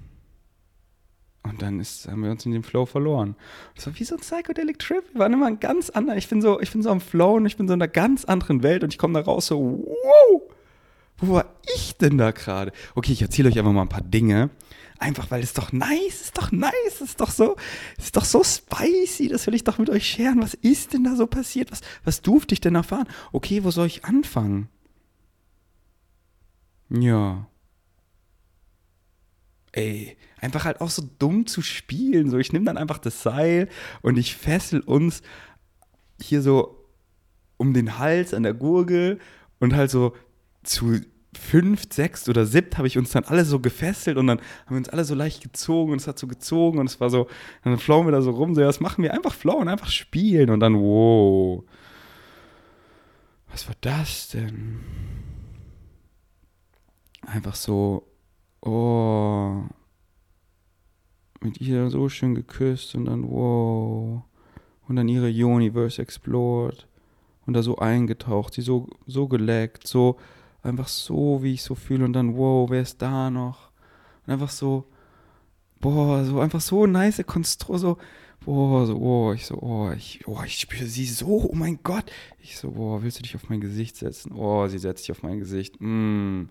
[1.45, 3.37] und dann ist, haben wir uns in dem Flow verloren.
[3.75, 5.05] Das war wie so ein Psychedelic Trip.
[5.13, 6.17] Wir waren immer ein ganz anderer.
[6.17, 8.25] Ich bin so, ich bin so am Flow und ich bin so in einer ganz
[8.25, 10.43] anderen Welt und ich komme da raus so, wow,
[11.19, 12.73] wo war ich denn da gerade?
[12.95, 14.51] Okay, ich erzähle euch einfach mal ein paar Dinge,
[14.99, 17.57] Einfach weil es doch nice, ist doch nice, ist doch so,
[17.99, 20.41] ist doch so spicy, das will ich doch mit euch scheren.
[20.41, 21.73] Was ist denn da so passiert?
[21.73, 23.09] Was, was durfte ich denn erfahren?
[23.33, 24.69] Okay, wo soll ich anfangen?
[26.91, 27.49] Ja.
[29.73, 32.31] Ey, einfach halt auch so dumm zu spielen.
[32.31, 33.69] So, ich nehme dann einfach das Seil
[34.01, 35.23] und ich fessel uns
[36.21, 36.89] hier so
[37.57, 39.19] um den Hals an der Gurgel
[39.59, 40.15] und halt so
[40.65, 41.01] zu
[41.39, 44.79] fünft, sechst oder siebt habe ich uns dann alle so gefesselt und dann haben wir
[44.79, 47.29] uns alle so leicht gezogen und es hat so gezogen und es war so,
[47.63, 50.51] dann flowen wir da so rum, so, ja, das machen wir einfach flowen, einfach spielen
[50.51, 51.65] und dann, wow.
[53.49, 54.81] Was war das denn?
[57.27, 58.07] Einfach so,
[58.61, 59.63] oh,
[61.41, 64.23] mit ihr so schön geküsst und dann, wow.
[64.87, 66.87] Und dann ihre Universe explored
[67.47, 70.19] und da so eingetaucht, sie so, so geleckt, so,
[70.65, 73.71] einfach so, wie ich so fühle und dann, wow, wer ist da noch?
[74.27, 74.85] Und einfach so,
[75.81, 77.99] boah, so einfach so nice Konstru, so,
[78.45, 82.05] boah, so, oh, ich so, oh, ich, oh, ich spüre sie so, oh mein Gott.
[82.41, 84.33] Ich so, boah, willst du dich auf mein Gesicht setzen?
[84.33, 85.77] Oh, sie setzt sich auf mein Gesicht.
[85.81, 86.45] Mm,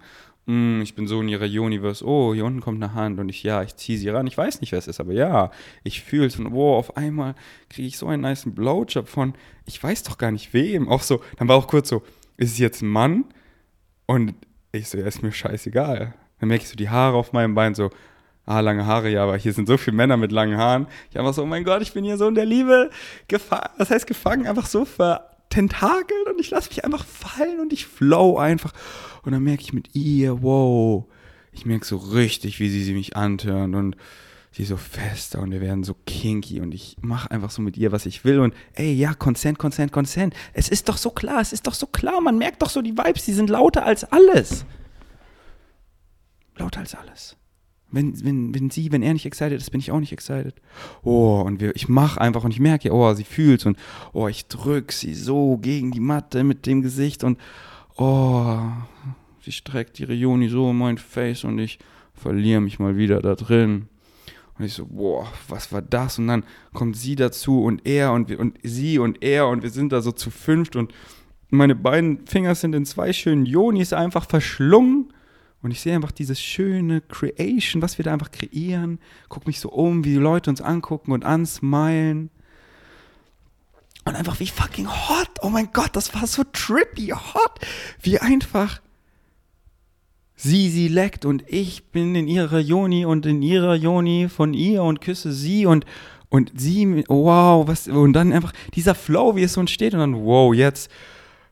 [0.45, 2.05] mm, ich bin so in ihrer Universe.
[2.05, 4.27] Oh, hier unten kommt eine Hand und ich, ja, ich ziehe sie ran.
[4.27, 5.51] Ich weiß nicht, wer es ist, aber ja,
[5.83, 6.37] ich fühle es.
[6.37, 7.35] Und boah, auf einmal
[7.69, 9.33] kriege ich so einen nice Blowjob von,
[9.65, 10.87] ich weiß doch gar nicht wem.
[10.87, 12.03] Auch so, dann war auch kurz so,
[12.37, 13.25] ist es jetzt ein Mann?
[14.05, 14.35] Und
[14.71, 16.13] ich so, ja, ist mir scheißegal.
[16.39, 17.89] Dann merke ich so die Haare auf meinem Bein, so,
[18.45, 20.87] ah, lange Haare, ja, aber hier sind so viele Männer mit langen Haaren.
[21.09, 22.89] Ich einfach so, oh mein Gott, ich bin hier so in der Liebe
[23.27, 27.85] gefangen, was heißt gefangen, einfach so vertentakelt und ich lasse mich einfach fallen und ich
[27.85, 28.73] flow einfach.
[29.23, 31.05] Und dann merke ich mit ihr, wow,
[31.51, 33.95] ich merke so richtig, wie sie, sie mich antörnt und
[34.53, 37.91] sie so fester und wir werden so kinky und ich mache einfach so mit ihr,
[37.91, 40.35] was ich will und ey, ja, Consent, Consent, Consent.
[40.53, 42.95] Es ist doch so klar, es ist doch so klar, man merkt doch so die
[42.95, 44.65] Vibes, die sind lauter als alles.
[46.55, 47.35] Lauter als alles.
[47.89, 50.55] Wenn, wenn, wenn sie, wenn er nicht excited ist, bin ich auch nicht excited.
[51.03, 53.77] Oh, und wir, ich mache einfach und ich merke oh, sie fühlt's und
[54.13, 57.39] oh, ich drück sie so gegen die Matte mit dem Gesicht und
[57.97, 58.59] oh,
[59.41, 61.79] sie streckt ihre Juni so in mein Face und ich
[62.13, 63.89] verliere mich mal wieder da drin.
[64.57, 66.19] Und ich so, boah, was war das?
[66.19, 69.71] Und dann kommt sie dazu und er und, wir, und sie und er und wir
[69.71, 70.93] sind da so zu fünft und
[71.49, 75.13] meine beiden Finger sind in zwei schönen Jonis einfach verschlungen
[75.63, 78.99] und ich sehe einfach dieses schöne Creation, was wir da einfach kreieren.
[79.29, 82.29] Guck mich so um, wie die Leute uns angucken und ansmilen.
[84.03, 85.29] Und einfach wie fucking hot.
[85.41, 87.59] Oh mein Gott, das war so trippy hot.
[88.01, 88.81] Wie einfach
[90.43, 94.83] sie sie leckt und ich bin in ihrer Joni und in ihrer Joni von ihr
[94.83, 95.85] und küsse sie und
[96.29, 100.25] und sie, wow, was, und dann einfach dieser Flow, wie es so entsteht und dann,
[100.25, 100.89] wow, jetzt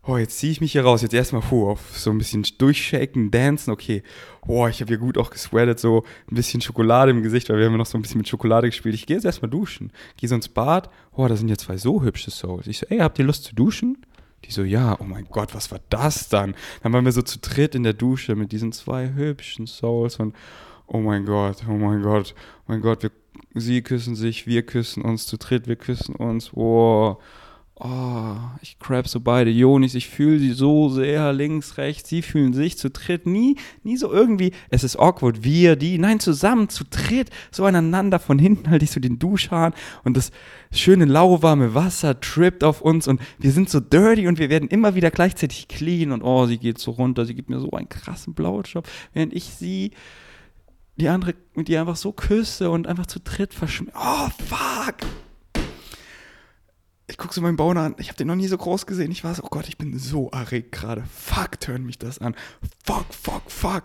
[0.04, 3.30] oh, jetzt ziehe ich mich hier raus, jetzt erstmal puh, auf so ein bisschen durchshaken,
[3.30, 4.04] dancen, okay,
[4.46, 7.68] boah, ich habe hier gut auch gesweatet, so ein bisschen Schokolade im Gesicht, weil wir
[7.68, 8.96] haben noch so ein bisschen mit Schokolade gespielt.
[8.96, 12.02] Ich gehe jetzt erstmal duschen, gehe so ins Bad, oh, da sind jetzt zwei so
[12.02, 12.68] hübsche Souls.
[12.68, 13.98] Ich so, ey, habt ihr Lust zu duschen?
[14.46, 16.56] Die so, ja, oh mein Gott, was war das dann?
[16.82, 20.36] Dann waren wir so zu dritt in der Dusche mit diesen zwei hübschen Souls und
[20.88, 23.12] oh mein Gott, oh mein Gott, oh mein Gott, wir,
[23.54, 27.18] sie küssen sich, wir küssen uns zu dritt, wir küssen uns, oh,
[27.76, 32.54] oh, ich crab so beide Jonis, ich fühle sie so sehr links, rechts, sie fühlen
[32.54, 36.84] sich zu dritt, nie, nie so irgendwie, es ist awkward, wir, die, nein, zusammen, zu
[36.90, 40.32] dritt, so aneinander, von hinten halte ich so den Duschhahn und das
[40.72, 44.94] schöne lauwarme Wasser trippt auf uns und wir sind so dirty und wir werden immer
[44.94, 48.34] wieder gleichzeitig clean und oh, sie geht so runter, sie gibt mir so einen krassen
[48.34, 49.92] Blowjob, während ich sie
[50.98, 53.96] die andere mit ihr einfach so küsse und einfach zu dritt verschmiert.
[53.98, 54.98] Oh, fuck!
[57.12, 57.96] Ich gucke so meinen Bauner an.
[57.98, 59.12] Ich habe den noch nie so groß gesehen.
[59.12, 61.04] Ich war so, oh Gott, ich bin so erregt gerade.
[61.14, 62.36] Fuck, turn mich das an.
[62.86, 63.84] Fuck, fuck, fuck.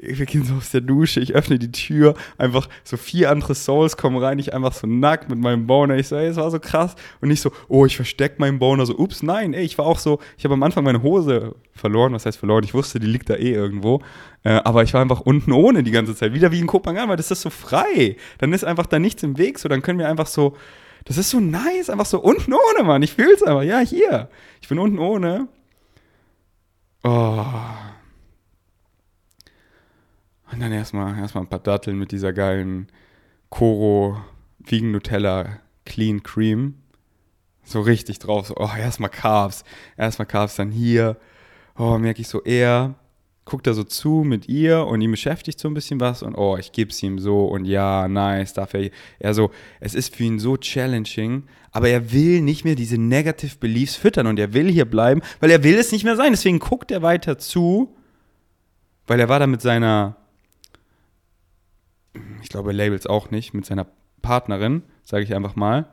[0.00, 1.20] Wir gehen so aus der Dusche.
[1.20, 2.14] Ich öffne die Tür.
[2.38, 4.38] Einfach so vier andere Souls kommen rein.
[4.38, 5.96] Ich einfach so nackt mit meinem Boner.
[5.96, 6.96] Ich so, ey, es war so krass.
[7.20, 8.86] Und nicht so, oh, ich versteck meinen Boner.
[8.86, 12.14] So, ups, nein, ey, ich war auch so, ich habe am Anfang meine Hose verloren.
[12.14, 12.64] Was heißt verloren?
[12.64, 14.00] Ich wusste, die liegt da eh irgendwo.
[14.44, 16.32] Äh, aber ich war einfach unten ohne die ganze Zeit.
[16.32, 18.16] Wieder wie in Kopenhagen, weil das ist so frei.
[18.38, 19.58] Dann ist einfach da nichts im Weg.
[19.58, 20.56] So, dann können wir einfach so
[21.04, 23.02] das ist so nice, einfach so unten ohne, Mann.
[23.02, 23.62] Ich fühl's aber.
[23.62, 24.28] Ja, hier.
[24.60, 25.48] Ich bin unten ohne.
[27.04, 27.44] Oh.
[30.52, 32.88] Und dann erstmal erstmal ein paar Datteln mit dieser geilen
[33.48, 34.22] Koro
[34.58, 36.78] Vegan Nutella Clean Cream.
[37.64, 38.46] So richtig drauf.
[38.46, 39.64] So, oh, erstmal Carbs.
[39.96, 41.16] Erstmal Carbs, dann hier.
[41.76, 42.94] Oh, merke ich so eher
[43.44, 46.56] guckt er so zu mit ihr und ihm beschäftigt so ein bisschen was und oh,
[46.56, 49.50] ich gebe es ihm so und ja, nice, darf er, er so,
[49.80, 54.28] es ist für ihn so challenging, aber er will nicht mehr diese Negative Beliefs füttern
[54.28, 57.02] und er will hier bleiben, weil er will es nicht mehr sein, deswegen guckt er
[57.02, 57.96] weiter zu,
[59.06, 60.16] weil er war da mit seiner,
[62.42, 63.86] ich glaube, Labels auch nicht, mit seiner
[64.22, 65.88] Partnerin, sage ich einfach mal,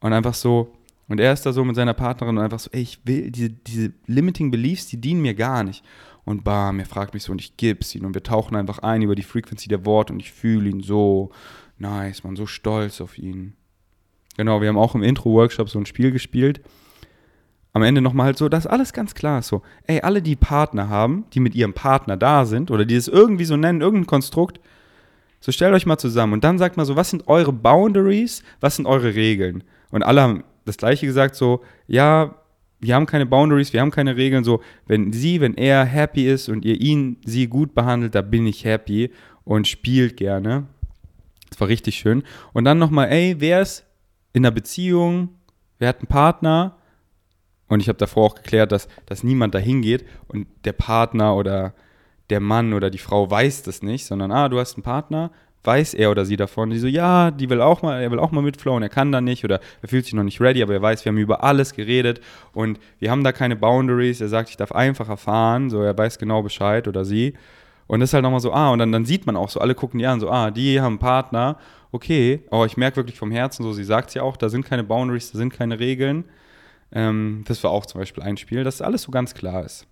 [0.00, 0.72] und einfach so,
[1.08, 3.50] und er ist da so mit seiner Partnerin und einfach so, ey, ich will, diese,
[3.50, 5.84] diese limiting Beliefs, die dienen mir gar nicht.
[6.24, 8.04] Und bam, er fragt mich so und ich gib's ihn.
[8.04, 11.30] Und wir tauchen einfach ein über die Frequency der Worte und ich fühle ihn so
[11.78, 13.54] nice, man, so stolz auf ihn.
[14.36, 16.60] Genau, wir haben auch im Intro-Workshop so ein Spiel gespielt.
[17.72, 19.48] Am Ende nochmal halt so, dass alles ganz klar ist.
[19.48, 23.08] So, ey, alle, die Partner haben, die mit ihrem Partner da sind oder die es
[23.08, 24.60] irgendwie so nennen, irgendein Konstrukt,
[25.40, 28.76] so stellt euch mal zusammen und dann sagt mal so, was sind eure Boundaries, was
[28.76, 29.64] sind eure Regeln?
[29.90, 32.34] Und alle haben das Gleiche gesagt, so, ja,
[32.80, 34.44] wir haben keine Boundaries, wir haben keine Regeln.
[34.44, 38.46] So, wenn sie, wenn er happy ist und ihr ihn, sie gut behandelt, da bin
[38.46, 39.10] ich happy
[39.44, 40.66] und spielt gerne.
[41.50, 42.22] Das war richtig schön.
[42.52, 43.84] Und dann nochmal, ey, wer ist
[44.32, 45.30] in einer Beziehung,
[45.78, 46.76] wer hat einen Partner?
[47.68, 51.74] Und ich habe davor auch geklärt, dass, dass niemand dahin geht und der Partner oder
[52.30, 55.30] der Mann oder die Frau weiß das nicht, sondern, ah, du hast einen Partner,
[55.64, 56.70] weiß er oder sie davon.
[56.70, 59.20] Die so, ja, die will auch mal, er will auch mal mitflowen, er kann da
[59.20, 61.74] nicht oder er fühlt sich noch nicht ready, aber er weiß, wir haben über alles
[61.74, 62.20] geredet
[62.52, 64.20] und wir haben da keine Boundaries.
[64.20, 67.34] Er sagt, ich darf einfach erfahren, so er weiß genau Bescheid oder sie.
[67.86, 69.74] Und das ist halt nochmal so, ah, und dann, dann sieht man auch so, alle
[69.74, 71.58] gucken die an, so, ah, die haben einen Partner,
[71.90, 74.84] okay, aber ich merke wirklich vom Herzen so, sie sagt ja auch, da sind keine
[74.84, 76.24] Boundaries, da sind keine Regeln.
[76.92, 79.86] Ähm, das war auch zum Beispiel ein Spiel, dass alles so ganz klar ist.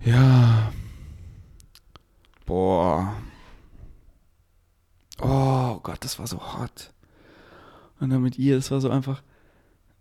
[0.00, 0.72] Ja.
[2.46, 3.14] Boah.
[5.20, 6.92] Oh Gott, das war so hot.
[8.00, 9.22] Und dann mit ihr, das war so einfach.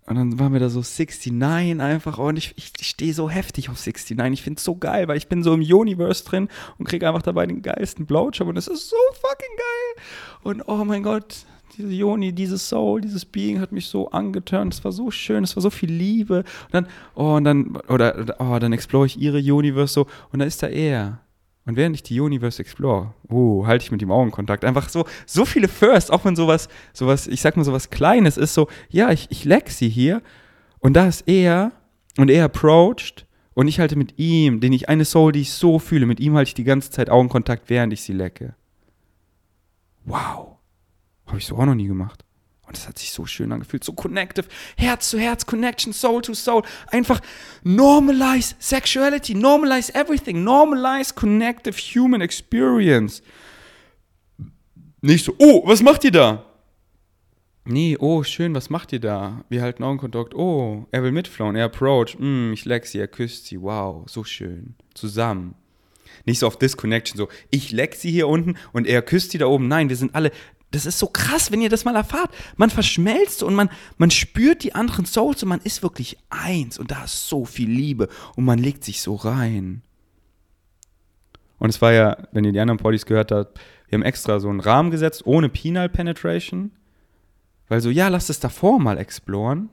[0.07, 2.17] Und dann waren wir da so 69 einfach.
[2.17, 4.17] Und ich, ich, ich stehe so heftig auf 69.
[4.33, 7.21] Ich finde es so geil, weil ich bin so im Universe drin und kriege einfach
[7.21, 8.47] dabei den geilsten Blowjob.
[8.47, 10.03] Und das ist so fucking geil.
[10.43, 11.45] Und oh mein Gott,
[11.77, 14.73] diese Joni, dieses Soul, dieses Being hat mich so angeturnt.
[14.73, 16.39] Es war so schön, es war so viel Liebe.
[16.39, 20.07] Und dann, oh, und dann, oder, oh, dann explore ich ihre Universe so.
[20.31, 21.19] Und da ist da er.
[21.65, 24.65] Und während ich die Universe explore, oh, halte ich mit ihm Augenkontakt.
[24.65, 28.53] Einfach so, so viele First, auch wenn sowas, sowas, ich sag mal sowas Kleines ist,
[28.53, 30.23] so, ja, ich, ich leck sie hier.
[30.79, 31.71] Und da ist er,
[32.17, 35.77] und er approached, und ich halte mit ihm, den ich eine Soul, die ich so
[35.77, 38.55] fühle, mit ihm halte ich die ganze Zeit Augenkontakt, während ich sie lecke.
[40.05, 40.57] Wow.
[41.27, 42.25] Habe ich so auch noch nie gemacht.
[42.71, 46.33] Und das hat sich so schön angefühlt, so connective, Herz zu Herz, Connection, Soul to
[46.33, 46.63] Soul.
[46.87, 47.19] Einfach
[47.63, 53.21] normalize sexuality, normalize everything, normalize connective human experience.
[55.01, 56.45] Nicht so, oh, was macht ihr da?
[57.65, 59.43] Nee, oh, schön, was macht ihr da?
[59.49, 60.33] Wir halten Augenkontakt.
[60.33, 62.17] Oh, er will mitflowen, er approach.
[62.17, 63.61] Mm, ich leck sie, er küsst sie.
[63.61, 64.75] Wow, so schön.
[64.93, 65.55] Zusammen.
[66.23, 69.47] Nicht so auf Disconnection, so ich leck sie hier unten und er küsst sie da
[69.47, 69.67] oben.
[69.67, 70.31] Nein, wir sind alle
[70.71, 72.31] das ist so krass, wenn ihr das mal erfahrt.
[72.55, 76.79] Man verschmelzt und man, man spürt die anderen Souls und man ist wirklich eins.
[76.79, 79.81] Und da ist so viel Liebe und man legt sich so rein.
[81.59, 84.49] Und es war ja, wenn ihr die anderen Partys gehört habt, wir haben extra so
[84.49, 86.71] einen Rahmen gesetzt, ohne Penal Penetration.
[87.67, 89.69] Weil so, ja, lasst es davor mal exploren.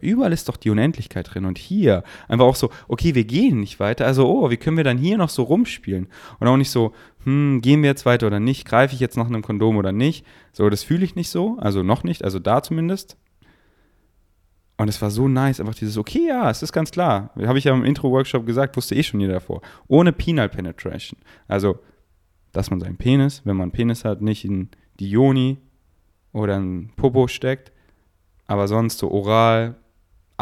[0.00, 1.44] Überall ist doch die Unendlichkeit drin.
[1.44, 4.06] Und hier einfach auch so, okay, wir gehen nicht weiter.
[4.06, 6.08] Also, oh, wie können wir dann hier noch so rumspielen?
[6.40, 6.92] Und auch nicht so,
[7.24, 8.66] hm, gehen wir jetzt weiter oder nicht?
[8.66, 10.24] Greife ich jetzt nach einem Kondom oder nicht?
[10.52, 11.58] So, das fühle ich nicht so.
[11.58, 13.16] Also noch nicht, also da zumindest.
[14.78, 17.30] Und es war so nice, einfach dieses, okay, ja, es ist ganz klar.
[17.36, 19.60] Habe ich ja im Intro-Workshop gesagt, wusste eh schon jeder davor.
[19.86, 21.20] Ohne Penal Penetration.
[21.46, 21.78] Also,
[22.52, 25.58] dass man seinen Penis, wenn man einen Penis hat, nicht in die Joni
[26.32, 27.72] oder ein Popo steckt,
[28.46, 29.76] aber sonst so oral,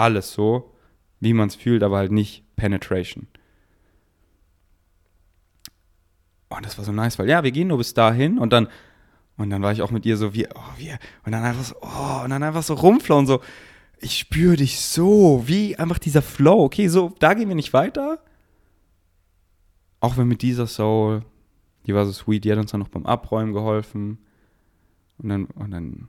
[0.01, 0.73] alles so,
[1.21, 3.27] wie man es fühlt, aber halt nicht Penetration.
[6.49, 8.69] Und das war so nice, weil ja, wir gehen nur bis dahin und dann
[9.37, 11.77] und dann war ich auch mit ihr so wie oh, wir und dann einfach so
[11.81, 13.41] oh, und dann einfach so rumflowen so
[14.01, 16.65] ich spüre dich so, wie einfach dieser Flow.
[16.65, 18.19] Okay, so da gehen wir nicht weiter.
[20.01, 21.23] Auch wenn mit dieser Soul,
[21.87, 24.19] die war so sweet, die hat uns dann noch beim Abräumen geholfen.
[25.19, 26.09] Und dann und dann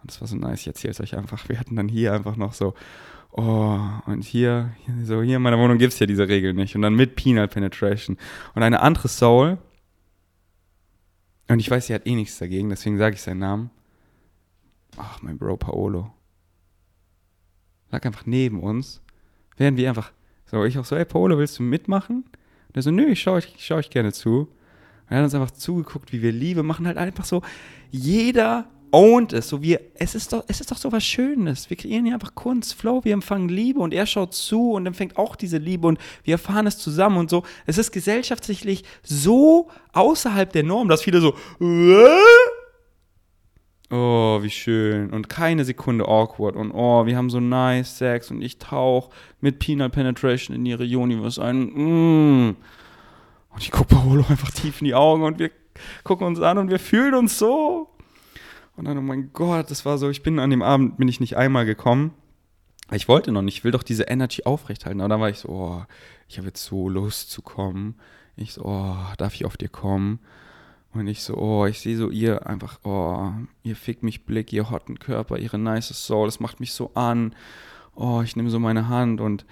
[0.00, 1.48] und das war so nice, ich erzähle es euch einfach.
[1.48, 2.74] Wir hatten dann hier einfach noch so
[3.38, 4.72] oh, und hier,
[5.04, 6.74] so hier in meiner Wohnung gibt es ja diese Regel nicht.
[6.74, 8.16] Und dann mit Penal Penetration.
[8.54, 9.58] Und eine andere Soul,
[11.48, 13.70] und ich weiß, sie hat eh nichts dagegen, deswegen sage ich seinen Namen.
[14.96, 16.12] Ach, mein Bro Paolo.
[17.90, 19.00] Lag einfach neben uns,
[19.56, 20.12] während wir einfach,
[20.44, 22.24] so, ich auch so, ey Paolo, willst du mitmachen?
[22.68, 24.40] Und er so, nö, ich schaue euch, schau euch gerne zu.
[24.40, 24.48] Und
[25.08, 27.40] er hat uns einfach zugeguckt, wie wir Liebe machen, halt einfach so,
[27.90, 29.48] jeder owned es.
[29.48, 31.70] So wir, es ist doch, es ist doch so was Schönes.
[31.70, 35.16] Wir kreieren hier einfach Kunst, Flow, wir empfangen Liebe und er schaut zu und empfängt
[35.16, 37.42] auch diese Liebe und wir erfahren es zusammen und so.
[37.66, 41.34] Es ist gesellschaftlich so außerhalb der Norm, dass viele so,
[43.90, 48.42] oh, wie schön und keine Sekunde awkward und oh, wir haben so nice Sex und
[48.42, 51.60] ich tauche mit Penal Penetration in ihre Universe ein.
[51.74, 52.56] Mm.
[53.50, 55.50] Und ich gucke Paolo einfach tief in die Augen und wir
[56.04, 57.88] gucken uns an und wir fühlen uns so.
[58.78, 61.18] Und dann, oh mein Gott, das war so, ich bin an dem Abend, bin ich
[61.18, 62.12] nicht einmal gekommen.
[62.92, 65.00] Ich wollte noch nicht, ich will doch diese Energy aufrechthalten.
[65.00, 65.84] Aber dann war ich so, oh,
[66.28, 67.96] ich habe jetzt so Lust zu kommen.
[68.36, 70.20] Ich so, oh, darf ich auf dir kommen?
[70.94, 73.32] Und ich so, oh, ich sehe so ihr einfach, oh,
[73.64, 77.34] ihr fickt mich Blick, ihr hotten Körper, ihre nice Soul, das macht mich so an.
[77.96, 79.44] Oh, ich nehme so meine Hand und,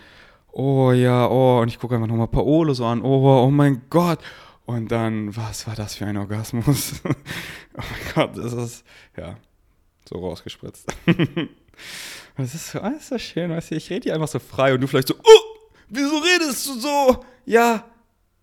[0.52, 4.20] oh ja, oh, und ich gucke einfach nochmal Paolo so an, oh, oh mein Gott.
[4.66, 7.00] Und dann, was war das für ein Orgasmus?
[7.04, 7.12] oh
[7.76, 8.84] mein Gott, das ist,
[9.16, 9.36] ja,
[10.08, 10.86] so rausgespritzt.
[12.36, 14.74] das ist so, das ist so schön, weißt du, ich rede hier einfach so frei
[14.74, 17.24] und du vielleicht so, oh, wieso redest du so?
[17.44, 17.84] Ja,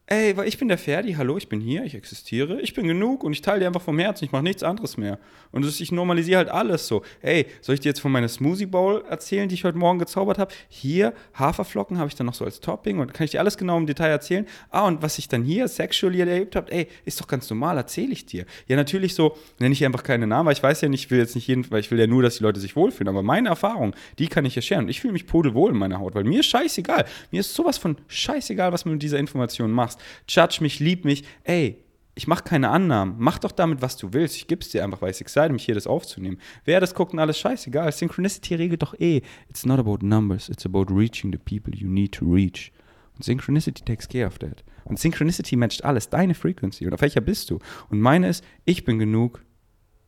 [0.08, 3.24] ey, weil ich bin der Ferdi, hallo, ich bin hier, ich existiere, ich bin genug
[3.24, 5.18] und ich teile dir einfach vom Herzen, ich mache nichts anderes mehr.
[5.52, 7.04] Und ich normalisiere halt alles so.
[7.22, 10.40] Ey, soll ich dir jetzt von meiner Smoothie Bowl erzählen, die ich heute Morgen gezaubert
[10.40, 10.54] habe?
[10.68, 13.78] Hier, Haferflocken habe ich dann noch so als Topping und kann ich dir alles genau
[13.78, 14.48] im Detail erzählen?
[14.72, 18.14] Ah, und was ich dann hier sexually erlebt habe, ey, ist doch ganz normal, erzähle
[18.14, 18.46] ich dir.
[18.68, 21.20] Ja, natürlich so, nenne ich einfach keine Namen, weil ich weiß ja nicht, ich will
[21.20, 23.50] jetzt nicht jeden, weil ich will ja nur, dass die Leute sich wohlfühlen, aber meine
[23.50, 24.86] Erfahrung, die kann ich ja scheren.
[24.86, 27.06] Und ich fühle mich pudelwohl in meiner Haut, weil mir ist scheißegal.
[27.32, 30.00] Mir ist sowas von scheißegal, was du mit dieser Information machst.
[30.28, 31.24] Judge mich, lieb mich.
[31.44, 31.84] Ey,
[32.16, 33.16] ich mache keine Annahmen.
[33.18, 34.36] Mach doch damit, was du willst.
[34.36, 36.38] Ich gib's dir einfach, weil ich excite mich, hier das aufzunehmen.
[36.66, 37.92] Wer das guckt und alles scheißegal.
[37.92, 39.22] Synchronicity regelt doch eh.
[39.50, 42.72] It's not about numbers, it's about reaching the people you need to reach.
[43.16, 44.64] Und Synchronicity takes care of that.
[44.86, 46.86] Und Synchronicity matcht alles, deine Frequency.
[46.86, 47.60] Und auf welcher bist du?
[47.90, 49.44] Und meine ist, ich bin genug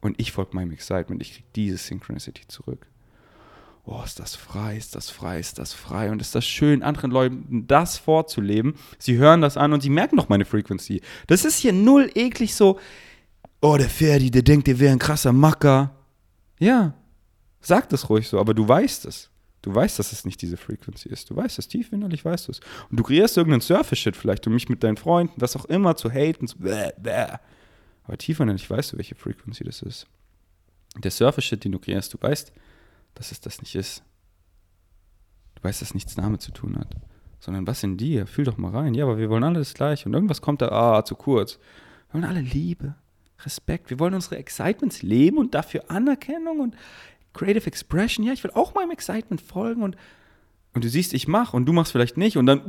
[0.01, 1.21] und ich folge meinem Excitement.
[1.21, 2.87] Ich krieg diese Synchronicity zurück
[3.85, 7.11] oh, ist das frei, ist das frei, ist das frei und ist das schön, anderen
[7.11, 8.75] Leuten das vorzuleben.
[8.97, 11.01] Sie hören das an und sie merken doch meine Frequency.
[11.27, 12.79] Das ist hier null eklig so,
[13.61, 15.95] oh, der Ferdi, der denkt, der wäre ein krasser Macker.
[16.59, 16.93] Ja,
[17.61, 19.29] sag das ruhig so, aber du weißt es.
[19.61, 21.31] Du weißt, dass es nicht diese Frequency ist.
[21.31, 22.59] Du weißt es, tief innerlich weißt du es.
[22.91, 26.11] Und du kreierst irgendeinen Surface-Shit vielleicht, um mich mit deinen Freunden, was auch immer, zu
[26.11, 26.45] haten.
[26.45, 27.37] So, bäh, bäh.
[28.03, 30.05] Aber tief innerlich weißt du, welche Frequency das ist.
[30.97, 32.53] Der Surface-Shit, den du kreierst, du weißt,
[33.15, 34.03] dass es das nicht ist.
[35.55, 36.95] Du weißt, dass nichts damit zu tun hat.
[37.39, 38.27] Sondern was in dir?
[38.27, 38.93] Fühl doch mal rein.
[38.93, 40.07] Ja, aber wir wollen alle das Gleiche.
[40.07, 41.59] Und irgendwas kommt da, ah, zu kurz.
[42.07, 42.95] Wir wollen alle Liebe,
[43.43, 43.89] Respekt.
[43.89, 46.75] Wir wollen unsere Excitements leben und dafür Anerkennung und
[47.33, 48.25] Creative Expression.
[48.25, 49.95] Ja, ich will auch meinem Excitement folgen und,
[50.73, 52.61] und du siehst, ich mach und du machst vielleicht nicht und dann.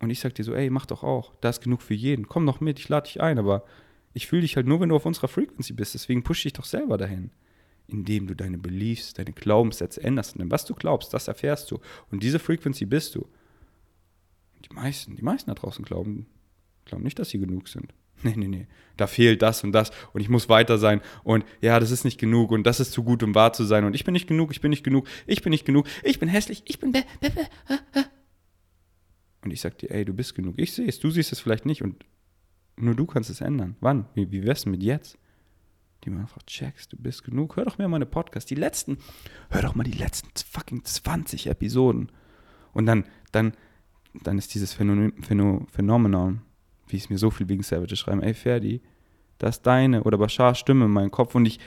[0.00, 1.34] Und ich sag dir so, ey, mach doch auch.
[1.40, 2.26] Da ist genug für jeden.
[2.26, 3.64] Komm doch mit, ich lade dich ein, aber
[4.12, 5.94] ich fühle dich halt nur, wenn du auf unserer Frequency bist.
[5.94, 7.30] Deswegen push dich doch selber dahin
[7.90, 10.38] indem du deine Beliefs, deine Glaubenssätze änderst.
[10.38, 11.78] Denn was du glaubst, das erfährst du.
[12.10, 13.26] Und diese Frequency bist du.
[14.64, 16.26] Die meisten, die meisten da draußen glauben,
[16.84, 17.92] glauben nicht, dass sie genug sind.
[18.22, 18.66] Nee, nee, nee.
[18.98, 22.20] Da fehlt das und das und ich muss weiter sein und ja, das ist nicht
[22.20, 24.50] genug und das ist zu gut, um wahr zu sein und ich bin nicht genug,
[24.50, 26.92] ich bin nicht genug, ich bin nicht genug, ich bin hässlich, ich bin.
[29.42, 30.58] Und ich sag dir, ey, du bist genug.
[30.58, 32.04] Ich sehe es, du siehst es vielleicht nicht und
[32.76, 33.76] nur du kannst es ändern.
[33.80, 34.06] Wann?
[34.14, 35.18] Wie, wie wär's denn mit jetzt?
[36.04, 37.56] Die man einfach checkst, du bist genug.
[37.56, 38.98] Hör doch mir meine Podcasts, die letzten,
[39.50, 42.10] hör doch mal die letzten fucking 20 Episoden.
[42.72, 43.52] Und dann, dann,
[44.22, 46.42] dann ist dieses Phänomen, Phänomenon,
[46.88, 48.80] wie es mir so viel wegen Savage schreiben, ey Ferdi,
[49.38, 51.58] das ist deine oder Bashar Stimme in meinem Kopf und ich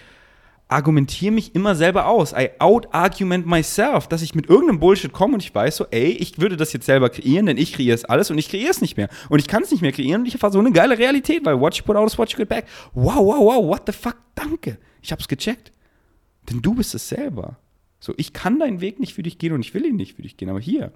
[0.68, 2.34] argumentiere mich immer selber aus.
[2.34, 6.40] I out-argument myself, dass ich mit irgendeinem Bullshit komme und ich weiß so, ey, ich
[6.40, 8.98] würde das jetzt selber kreieren, denn ich kreiere es alles und ich kreiere es nicht
[8.98, 9.10] mehr.
[9.30, 11.60] Und ich kann es nicht mehr kreieren und ich erfahre so eine geile Realität, weil
[11.60, 12.66] what you put out is what you get back.
[12.94, 14.78] Wow, wow, wow, what the fuck, danke.
[15.02, 15.72] Ich hab's gecheckt.
[16.50, 17.58] Denn du bist es selber.
[18.00, 20.24] So, ich kann deinen Weg nicht für dich gehen und ich will ihn nicht für
[20.24, 20.92] dich gehen, aber hier,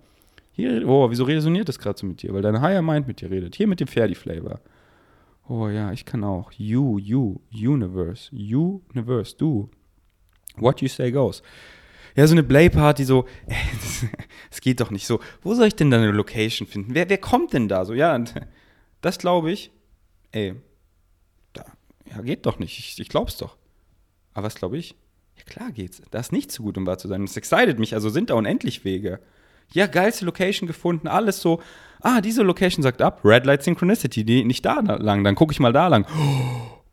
[0.52, 2.34] hier, oh, wieso resoniert das gerade so mit dir?
[2.34, 3.56] Weil deine Higher Mind mit dir redet.
[3.56, 4.60] Hier mit dem Ferdi-Flavor.
[5.50, 6.52] Oh ja, ich kann auch.
[6.54, 9.70] You, you, Universe, Universe, du.
[10.58, 11.42] What you say goes.
[12.16, 13.26] Ja, so eine Play-Party, so,
[14.52, 15.20] es geht doch nicht so.
[15.42, 16.96] Wo soll ich denn da eine Location finden?
[16.96, 17.94] Wer, wer kommt denn da so?
[17.94, 18.20] Ja,
[19.02, 19.72] das glaube ich.
[20.32, 20.56] Ey,
[21.54, 21.64] da,
[22.10, 22.80] ja, geht doch nicht.
[22.80, 23.56] Ich, ich glaub's doch.
[24.34, 24.96] Aber was glaube ich?
[25.38, 26.02] Ja, klar geht's.
[26.12, 27.22] Das ist nicht so gut, um wahr zu sein.
[27.22, 29.20] Das excited mich, also sind da unendlich Wege.
[29.72, 31.62] Ja, geilste Location gefunden, alles so
[32.02, 35.60] ah, diese Location sagt ab, Red Light Synchronicity, die nicht da lang, dann gucke ich
[35.60, 36.06] mal da lang.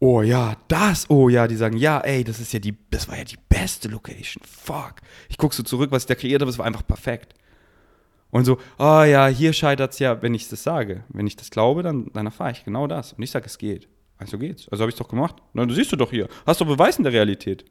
[0.00, 3.16] Oh ja, das, oh ja, die sagen, ja, ey, das ist ja die, das war
[3.16, 4.96] ja die beste Location, fuck.
[5.28, 7.34] Ich gucke so zurück, was ich da kreiert habe, es war einfach perfekt.
[8.34, 11.04] Und so, ah oh ja, hier scheitert es ja, wenn ich das sage.
[11.08, 13.12] Wenn ich das glaube, dann, dann erfahre ich genau das.
[13.12, 13.88] Und ich sage, es geht.
[14.18, 14.68] Also geht's.
[14.70, 15.36] Also habe ich es doch gemacht.
[15.52, 16.28] Na, du siehst du doch hier.
[16.44, 17.64] Hast du Beweis in der Realität.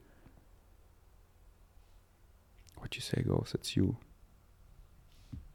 [2.78, 3.96] What you say goes, it's you.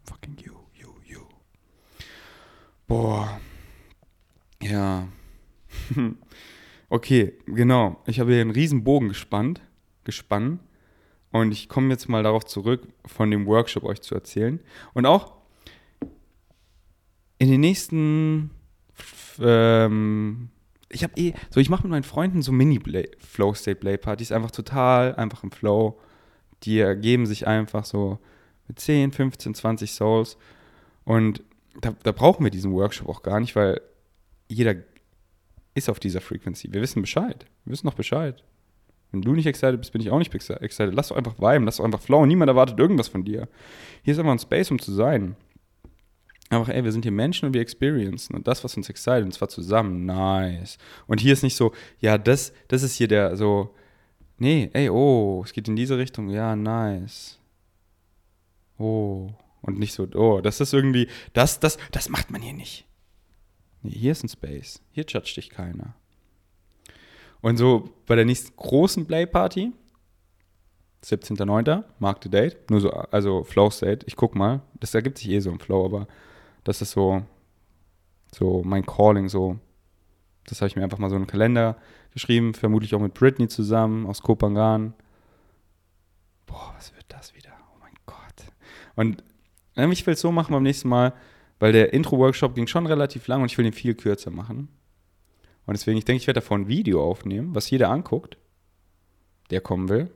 [0.05, 0.53] Fucking you.
[2.89, 3.39] Boah.
[4.63, 5.07] Ja.
[6.89, 8.03] okay, genau.
[8.07, 9.61] Ich habe hier einen riesen Bogen gespannt,
[10.05, 10.61] gespannt.
[11.31, 14.59] Und ich komme jetzt mal darauf zurück, von dem Workshop euch zu erzählen.
[14.95, 15.35] Und auch
[17.39, 18.51] in den nächsten,
[19.39, 20.49] ähm,
[20.89, 25.51] ich habe eh, so ich mache mit meinen Freunden so Mini-Flow-State-Play-Partys, einfach total, einfach im
[25.51, 26.01] Flow.
[26.63, 28.19] Die ergeben sich einfach so
[28.67, 30.39] mit 10, 15, 20 Souls.
[31.05, 31.43] Und
[31.81, 33.81] da, da brauchen wir diesen Workshop auch gar nicht, weil
[34.49, 34.77] jeder
[35.75, 36.73] ist auf dieser Frequency.
[36.73, 37.47] Wir wissen Bescheid.
[37.65, 38.43] Wir wissen noch Bescheid.
[39.11, 40.95] Wenn du nicht excited bist, bin ich auch nicht excited.
[40.95, 42.29] Lass doch einfach viben, lass doch einfach flowen.
[42.29, 43.49] Niemand erwartet irgendwas von dir.
[44.03, 45.37] Hier ist einfach ein Space, um zu sein.
[46.51, 48.35] Einfach, ey, wir sind hier Menschen und wir experiencen.
[48.35, 50.79] Und das, was uns excited, und zwar zusammen, nice.
[51.07, 53.75] Und hier ist nicht so, ja, das, das ist hier der, so,
[54.39, 57.39] nee, ey, oh, es geht in diese Richtung, ja, nice.
[58.79, 62.87] Oh, Und nicht so, oh, das ist irgendwie, das, das, das macht man hier nicht.
[63.83, 64.81] Nee, hier ist ein Space.
[64.93, 65.95] Hier judgt dich keiner.
[67.41, 69.73] Und so bei der nächsten großen Play-Party,
[71.05, 75.31] 17.09., Mark the Date, nur so, also Flow State, ich guck mal, das ergibt sich
[75.31, 76.09] eh so im Flow, aber
[76.65, 77.23] das ist so,
[78.35, 79.59] so mein Calling, so,
[80.47, 81.77] das habe ich mir einfach mal so in den Kalender
[82.13, 84.95] geschrieben, vermutlich auch mit Britney zusammen aus Kopangan.
[86.47, 87.53] Boah, was wird das wieder?
[87.73, 88.53] Oh mein Gott.
[88.97, 89.23] Und
[89.93, 91.13] ich will es so machen beim nächsten Mal,
[91.59, 94.69] weil der Intro-Workshop ging schon relativ lang und ich will ihn viel kürzer machen.
[95.67, 98.39] Und deswegen, ich denke, ich werde davon ein Video aufnehmen, was jeder anguckt,
[99.51, 100.11] der kommen will.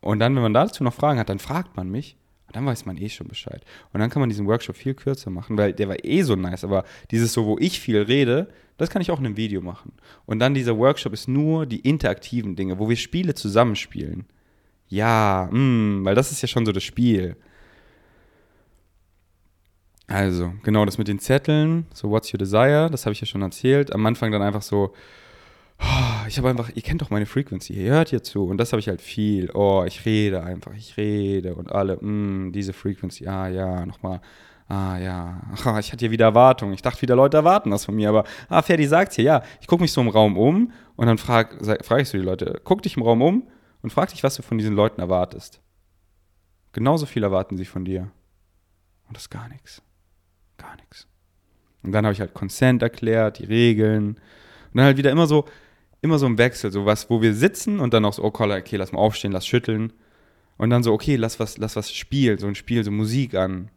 [0.00, 2.16] Und dann, wenn man dazu noch Fragen hat, dann fragt man mich.
[2.46, 3.64] Und dann weiß man eh schon Bescheid.
[3.92, 6.64] Und dann kann man diesen Workshop viel kürzer machen, weil der war eh so nice.
[6.64, 9.92] Aber dieses so, wo ich viel rede, das kann ich auch in einem Video machen.
[10.26, 14.26] Und dann dieser Workshop ist nur die interaktiven Dinge, wo wir Spiele zusammenspielen.
[14.88, 17.36] Ja, mh, mm, weil das ist ja schon so das Spiel.
[20.06, 23.42] Also, genau, das mit den Zetteln, so What's Your Desire, das habe ich ja schon
[23.42, 23.92] erzählt.
[23.92, 24.92] Am Anfang dann einfach so,
[25.80, 28.44] oh, ich habe einfach, ihr kennt doch meine Frequency, ihr hört hier zu.
[28.44, 29.50] Und das habe ich halt viel.
[29.54, 34.20] Oh, ich rede einfach, ich rede und alle, mm, diese Frequency, ah ja, nochmal.
[34.66, 36.72] Ah ja, Ach, ich hatte hier wieder Erwartungen.
[36.72, 38.08] Ich dachte wieder, Leute erwarten das von mir.
[38.08, 39.42] Aber, ah, Ferdi sagt hier, ja.
[39.60, 42.60] Ich gucke mich so im Raum um und dann frage frag ich so die Leute,
[42.64, 43.48] guck dich im Raum um
[43.82, 45.60] und frag dich, was du von diesen Leuten erwartest.
[46.72, 48.10] Genauso viel erwarten sie von dir.
[49.06, 49.82] Und das ist gar nichts.
[50.56, 51.06] Gar nichts.
[51.82, 54.08] Und dann habe ich halt Consent erklärt, die Regeln.
[54.08, 54.18] Und
[54.74, 55.44] dann halt wieder immer so,
[56.00, 58.56] immer so im Wechsel, so was, wo wir sitzen und dann auch so, oh Koller,
[58.56, 59.92] okay, lass mal aufstehen, lass schütteln.
[60.56, 63.70] Und dann so, okay, lass was, lass was spielen, so ein Spiel, so Musik an.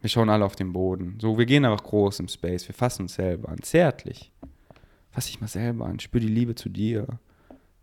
[0.00, 1.18] Wir schauen alle auf den Boden.
[1.20, 3.62] So, wir gehen einfach groß im Space, wir fassen uns selber an.
[3.62, 4.32] Zärtlich.
[5.10, 7.06] Fass dich mal selber an, spür die Liebe zu dir.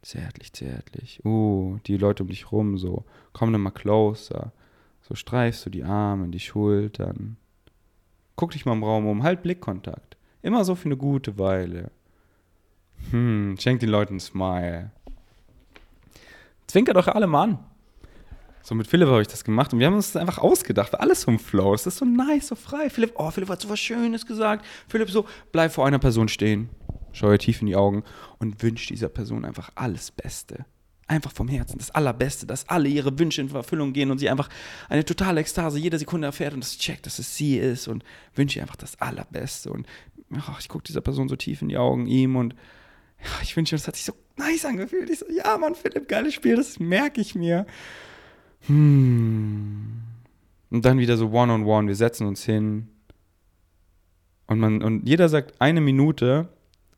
[0.01, 1.23] Zärtlich, zärtlich.
[1.25, 4.53] Uh, die Leute um dich rum, so, komm dann mal closer.
[5.01, 7.37] So streifst du die Arme, die Schultern.
[8.35, 10.17] Guck dich mal im Raum um, halt Blickkontakt.
[10.41, 11.91] Immer so für eine gute Weile.
[13.11, 14.91] Hm, schenk den Leuten ein Smile.
[16.67, 17.59] Zwinkert euch alle mal an.
[18.61, 20.99] So mit Philipp habe ich das gemacht und wir haben uns das einfach ausgedacht.
[20.99, 21.73] Alles so ein Flow.
[21.73, 22.89] Es ist so nice, so frei.
[22.89, 24.65] Philipp, oh, Philipp hat so was Schönes gesagt.
[24.87, 26.69] Philipp so, bleib vor einer Person stehen.
[27.11, 28.03] Schau ihr tief in die Augen
[28.39, 30.65] und wünsch dieser Person einfach alles Beste
[31.07, 34.49] einfach vom Herzen, das Allerbeste, dass alle ihre Wünsche in Erfüllung gehen und sie einfach
[34.89, 38.03] eine totale Ekstase jede Sekunde erfährt und das checkt, dass es sie ist und
[38.33, 39.71] wünsche ihr einfach das Allerbeste.
[39.71, 39.87] Und
[40.33, 42.55] ach, ich gucke dieser Person so tief in die Augen, ihm und
[43.23, 45.09] ja, ich wünsche, das hat sich so nice angefühlt.
[45.09, 47.65] Ich so, ja, Mann, Philipp, geiles Spiel, das merke ich mir.
[48.61, 50.01] Hm.
[50.71, 52.89] Und dann wieder so One-on-One, -on -one, wir setzen uns hin.
[54.47, 56.49] Und, man, und jeder sagt eine Minute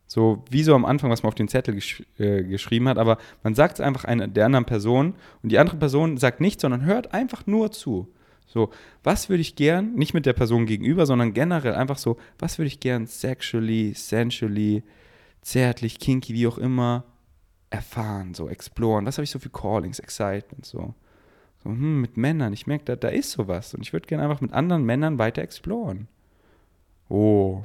[0.08, 3.18] so wie so am Anfang, was man auf den Zettel gesch äh, geschrieben hat, aber
[3.44, 6.86] man sagt es einfach einer, der anderen Person und die andere Person sagt nichts, sondern
[6.86, 8.08] hört einfach nur zu.
[8.48, 8.70] So,
[9.04, 12.68] was würde ich gern, nicht mit der Person gegenüber, sondern generell einfach so, was würde
[12.68, 14.84] ich gern sexually, sensually,
[15.42, 17.04] zärtlich, kinky, wie auch immer,
[17.70, 19.06] erfahren, so exploren.
[19.06, 20.94] Was habe ich so für Callings, Excitement, so.
[21.64, 24.42] So, hm, mit Männern, ich merke, da, da ist sowas und ich würde gerne einfach
[24.42, 26.08] mit anderen Männern weiter exploren.
[27.10, 27.64] Oh.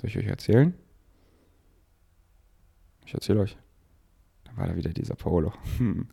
[0.00, 0.74] Soll ich euch erzählen?
[3.12, 3.58] Ich erzähle euch.
[4.44, 5.52] Da war da wieder dieser Polo.
[5.78, 6.08] Und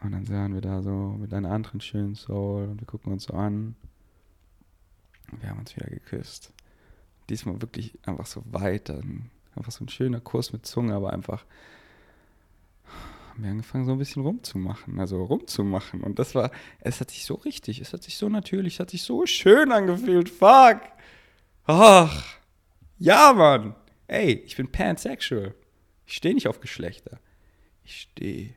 [0.00, 3.34] dann sahen wir da so mit einer anderen schönen Soul und wir gucken uns so
[3.34, 3.74] an.
[5.32, 6.52] Und wir haben uns wieder geküsst.
[7.28, 9.00] Diesmal wirklich einfach so weiter.
[9.56, 11.44] Einfach so ein schöner Kuss mit Zunge, aber einfach
[13.30, 15.00] haben wir angefangen, so ein bisschen rumzumachen.
[15.00, 16.02] Also rumzumachen.
[16.02, 18.90] Und das war, es hat sich so richtig, es hat sich so natürlich, es hat
[18.90, 20.28] sich so schön angefühlt.
[20.28, 20.82] Fuck!
[21.66, 22.36] Ach!
[22.98, 23.74] Ja, Mann!
[24.06, 25.54] Ey, ich bin pansexual.
[26.06, 27.18] Ich stehe nicht auf Geschlechter.
[27.84, 28.54] Ich stehe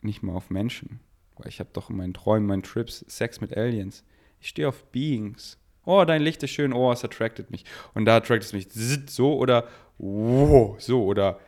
[0.00, 1.00] nicht mal auf Menschen.
[1.36, 4.04] Weil ich habe doch in meinen Träumen, meinen Trips Sex mit Aliens.
[4.40, 5.58] Ich stehe auf Beings.
[5.84, 6.72] Oh, dein Licht ist schön.
[6.72, 7.64] Oh, es attracted mich.
[7.94, 8.68] Und da attractet es mich
[9.10, 9.68] so oder
[9.98, 11.40] wow, so oder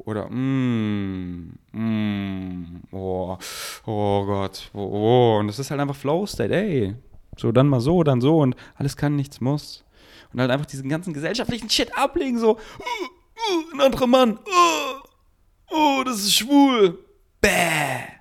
[0.00, 3.38] oder mm, mm, oh,
[3.86, 5.38] oh Gott, oh, oh.
[5.38, 6.94] Und das ist halt einfach Flow State, ey.
[7.36, 9.84] So, dann mal so, dann so und alles kann, nichts muss.
[10.32, 12.58] Und halt einfach diesen ganzen gesellschaftlichen Shit ablegen, so,
[13.50, 15.00] uh, ein anderer Mann, uh,
[15.70, 16.98] oh, das ist schwul.
[17.40, 18.14] Bäh.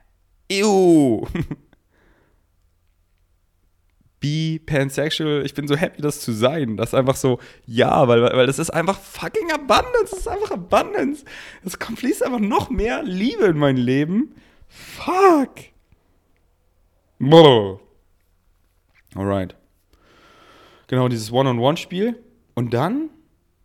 [0.50, 1.28] Ew.
[4.20, 6.78] Be pansexual, ich bin so happy, das zu sein.
[6.78, 10.12] Das ist einfach so, ja, weil, weil das ist einfach fucking Abundance.
[10.12, 11.26] Das ist einfach Abundance.
[11.66, 14.34] Es fließt einfach noch mehr Liebe in mein Leben.
[14.70, 15.56] Fuck.
[17.20, 17.80] Boah.
[19.16, 19.56] Alright.
[20.88, 22.22] Genau, dieses One-on-One-Spiel.
[22.56, 23.10] Und dann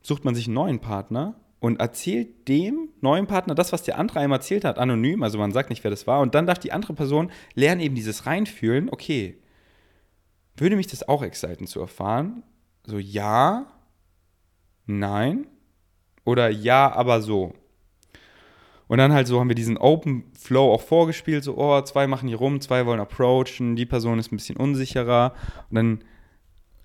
[0.02, 4.20] sucht man sich einen neuen Partner und erzählt dem neuen Partner das, was der andere
[4.20, 6.20] einem erzählt hat, anonym, also man sagt nicht, wer das war.
[6.20, 9.38] Und dann darf die andere Person lernen eben dieses Reinfühlen, okay,
[10.56, 12.42] würde mich das auch exciten zu erfahren?
[12.84, 13.66] So ja,
[14.86, 15.46] nein
[16.24, 17.54] oder ja, aber so.
[18.86, 22.28] Und dann halt so haben wir diesen Open Flow auch vorgespielt, so, oh, zwei machen
[22.28, 25.34] hier rum, zwei wollen approachen, die Person ist ein bisschen unsicherer
[25.70, 26.04] und dann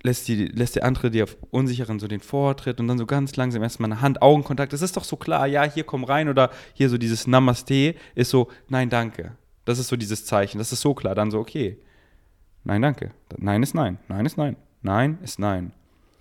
[0.04, 3.34] lässt, die, lässt der andere dir auf Unsicheren so den Vortritt und dann so ganz
[3.36, 4.72] langsam erstmal eine Hand-Augenkontakt.
[4.72, 8.30] Das ist doch so klar, ja, hier komm rein oder hier so dieses Namaste ist
[8.30, 9.32] so, nein, danke.
[9.64, 11.14] Das ist so dieses Zeichen, das ist so klar.
[11.14, 11.78] Dann so, okay,
[12.64, 13.12] nein, danke.
[13.38, 15.72] Nein ist nein, nein ist nein, nein ist nein.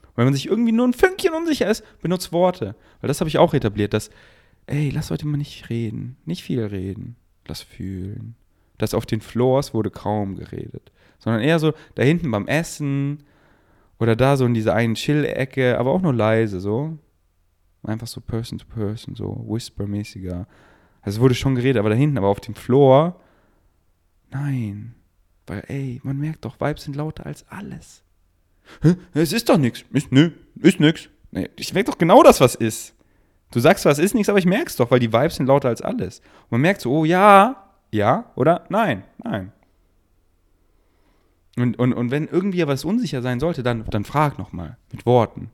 [0.01, 2.75] Und wenn man sich irgendwie nur ein Fünkchen unsicher ist, benutzt Worte.
[3.01, 4.11] Weil das habe ich auch etabliert, dass,
[4.65, 7.17] ey, lass heute mal nicht reden, nicht viel reden,
[7.47, 8.35] lass fühlen.
[8.77, 13.23] Das auf den Floors wurde kaum geredet, sondern eher so da hinten beim Essen,
[14.03, 16.97] oder da so in dieser einen Chill-Ecke, aber auch nur leise, so.
[17.83, 20.45] Einfach so Person to Person, so Whisper-mäßiger.
[21.01, 23.19] Also es wurde schon geredet, aber da hinten, aber auf dem Floor,
[24.29, 24.95] nein.
[25.47, 28.03] Weil, ey, man merkt doch, Vibes sind lauter als alles.
[28.81, 28.95] Hä?
[29.13, 29.83] Es ist doch nichts.
[29.91, 30.31] Ist, nö,
[30.61, 31.09] ist nix.
[31.55, 32.95] Ich merke doch genau das, was ist.
[33.51, 35.81] Du sagst was ist nichts, aber ich merk's doch, weil die Vibes sind lauter als
[35.81, 36.19] alles.
[36.19, 39.51] Und man merkt so, oh ja, ja oder nein, nein.
[41.57, 45.51] Und, und, und wenn irgendwie was unsicher sein sollte, dann, dann frag nochmal mit Worten.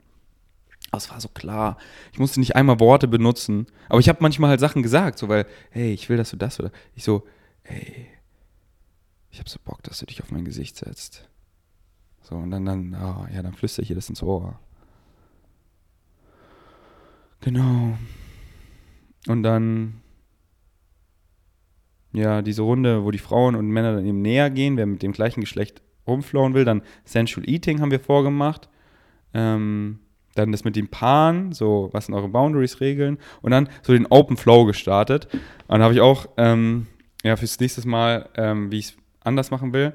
[0.91, 1.77] Aber es war so klar.
[2.13, 3.67] Ich musste nicht einmal Worte benutzen.
[3.89, 6.59] Aber ich habe manchmal halt Sachen gesagt, so weil, hey, ich will, dass du das
[6.59, 7.27] oder ich so,
[7.63, 8.07] hey,
[9.29, 11.29] ich habe so Bock, dass du dich auf mein Gesicht setzt.
[12.21, 14.59] So, und dann, dann, oh, ja, dann flüstere ich dir das ins Ohr.
[17.41, 17.97] Genau.
[19.27, 20.01] Und dann
[22.11, 25.11] ja, diese Runde, wo die Frauen und Männer dann eben näher gehen, wer mit dem
[25.11, 26.65] gleichen Geschlecht rumflowen will.
[26.65, 28.69] Dann Sensual Eating haben wir vorgemacht.
[29.33, 29.99] Ähm,
[30.35, 33.17] dann das mit den Paaren, so was sind eure Boundaries regeln.
[33.41, 35.27] Und dann so den Open Flow gestartet.
[35.31, 36.87] Und dann habe ich auch ähm,
[37.23, 39.93] ja, fürs nächste Mal, ähm, wie ich es anders machen will,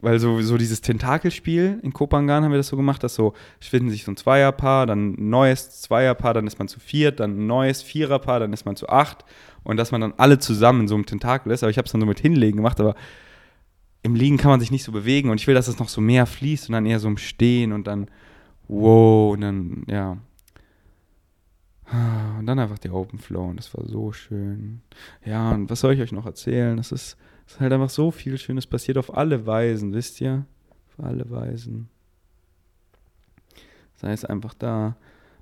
[0.00, 3.90] weil so, so dieses Tentakelspiel in Kopangan haben wir das so gemacht, dass so finden
[3.90, 7.46] sich so ein Zweierpaar, dann ein neues Zweierpaar, dann ist man zu viert, dann ein
[7.46, 9.24] neues Viererpaar, dann ist man zu acht
[9.64, 11.62] und dass man dann alle zusammen in so einem Tentakel ist.
[11.62, 12.94] Aber ich habe es dann so mit Hinlegen gemacht, aber
[14.06, 16.00] im Liegen kann man sich nicht so bewegen und ich will, dass es noch so
[16.00, 18.08] mehr fließt und dann eher so im Stehen und dann
[18.68, 20.16] wow und dann, ja.
[22.38, 24.80] Und dann einfach der Open Flow und das war so schön.
[25.24, 26.76] Ja, und was soll ich euch noch erzählen?
[26.76, 30.46] Das ist, das ist halt einfach so viel Schönes passiert auf alle Weisen, wisst ihr?
[30.88, 31.88] Auf alle Weisen.
[33.96, 34.96] Sei es einfach da,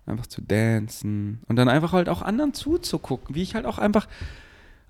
[0.06, 4.06] einfach zu dancen und dann einfach halt auch anderen zuzugucken, wie ich halt auch einfach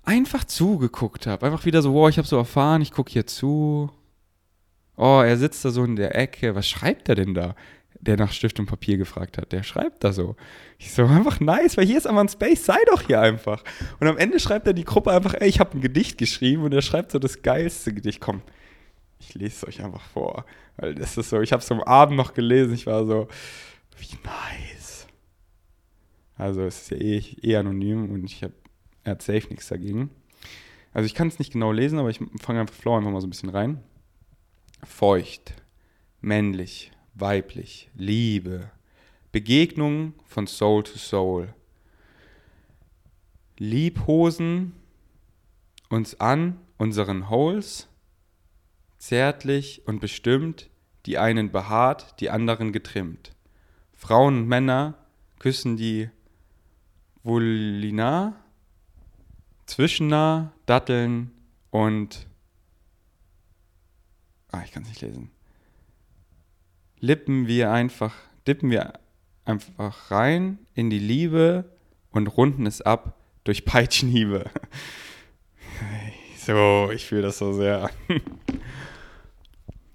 [0.05, 1.45] einfach zugeguckt habe.
[1.45, 3.91] Einfach wieder so, wow, ich habe so erfahren, ich gucke hier zu.
[4.95, 6.55] Oh, er sitzt da so in der Ecke.
[6.55, 7.55] Was schreibt er denn da?
[7.99, 9.51] Der nach Stift und Papier gefragt hat.
[9.51, 10.35] Der schreibt da so.
[10.77, 13.63] Ich so, einfach nice, weil hier ist einfach ein Space, sei doch hier einfach.
[13.99, 16.73] Und am Ende schreibt er die Gruppe einfach, ey, ich habe ein Gedicht geschrieben und
[16.73, 18.21] er schreibt so das geilste Gedicht.
[18.21, 18.41] Komm,
[19.19, 20.45] ich lese es euch einfach vor.
[20.77, 23.27] Weil das ist so, ich habe es am Abend noch gelesen, ich war so,
[23.97, 25.07] wie nice.
[26.37, 28.53] Also es ist ja eh, eh anonym und ich habe
[29.05, 30.09] er hat safe nichts dagegen.
[30.93, 33.27] Also ich kann es nicht genau lesen, aber ich fange einfach Flow einfach mal so
[33.27, 33.81] ein bisschen rein.
[34.83, 35.53] Feucht,
[36.21, 38.71] männlich, weiblich, Liebe,
[39.31, 41.53] Begegnung von Soul to Soul.
[43.57, 44.73] Liebhosen
[45.89, 47.87] uns an unseren Holes,
[48.97, 50.69] zärtlich und bestimmt,
[51.05, 53.33] die einen behaart, die anderen getrimmt.
[53.93, 54.95] Frauen und Männer
[55.37, 56.09] küssen die
[57.23, 58.44] Vulina
[59.65, 61.31] Zwischennah, Datteln
[61.71, 62.27] und.
[64.51, 65.31] Ah, ich kann es nicht lesen.
[66.99, 68.13] Lippen wir einfach,
[68.47, 68.93] dippen wir
[69.43, 71.65] einfach rein in die Liebe
[72.11, 74.49] und runden es ab durch Peitschenhiebe.
[76.37, 77.89] So, ich fühle das so sehr.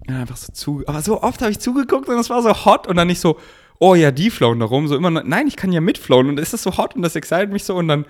[0.07, 0.83] Ja, einfach so zu.
[0.85, 3.39] Aber so oft habe ich zugeguckt und es war so hot und dann nicht so,
[3.79, 4.87] oh ja, die flowen da rum.
[4.87, 7.51] So immer, nein, ich kann ja mitflowen und ist das so hot und das excited
[7.51, 8.05] mich so und dann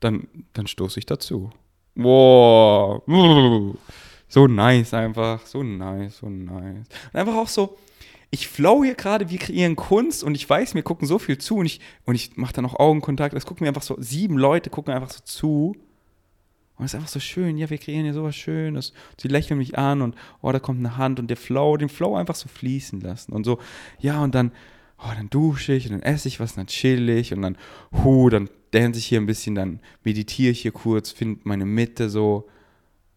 [0.00, 1.50] dann, dann stoße ich dazu.
[1.94, 3.02] Wow.
[4.28, 5.46] So nice einfach.
[5.46, 6.86] So nice, so nice.
[7.12, 7.78] Und einfach auch so,
[8.30, 11.56] ich flow hier gerade, wir kreieren Kunst und ich weiß, mir gucken so viel zu
[11.56, 13.34] und ich, und ich mache dann auch Augenkontakt.
[13.34, 15.76] Es gucken mir einfach so, sieben Leute gucken einfach so zu.
[16.78, 18.92] Und es ist einfach so schön, ja, wir kreieren hier sowas Schönes.
[19.18, 22.16] Sie lächeln mich an und, oh, da kommt eine Hand und der Flow, den Flow
[22.16, 23.32] einfach so fließen lassen.
[23.32, 23.58] Und so,
[23.98, 24.52] ja, und dann,
[24.98, 27.56] oh, dann dusche ich und dann esse ich was, und dann chill ich und dann,
[28.04, 32.08] hu, dann dance ich hier ein bisschen, dann meditiere ich hier kurz, finde meine Mitte
[32.10, 32.48] so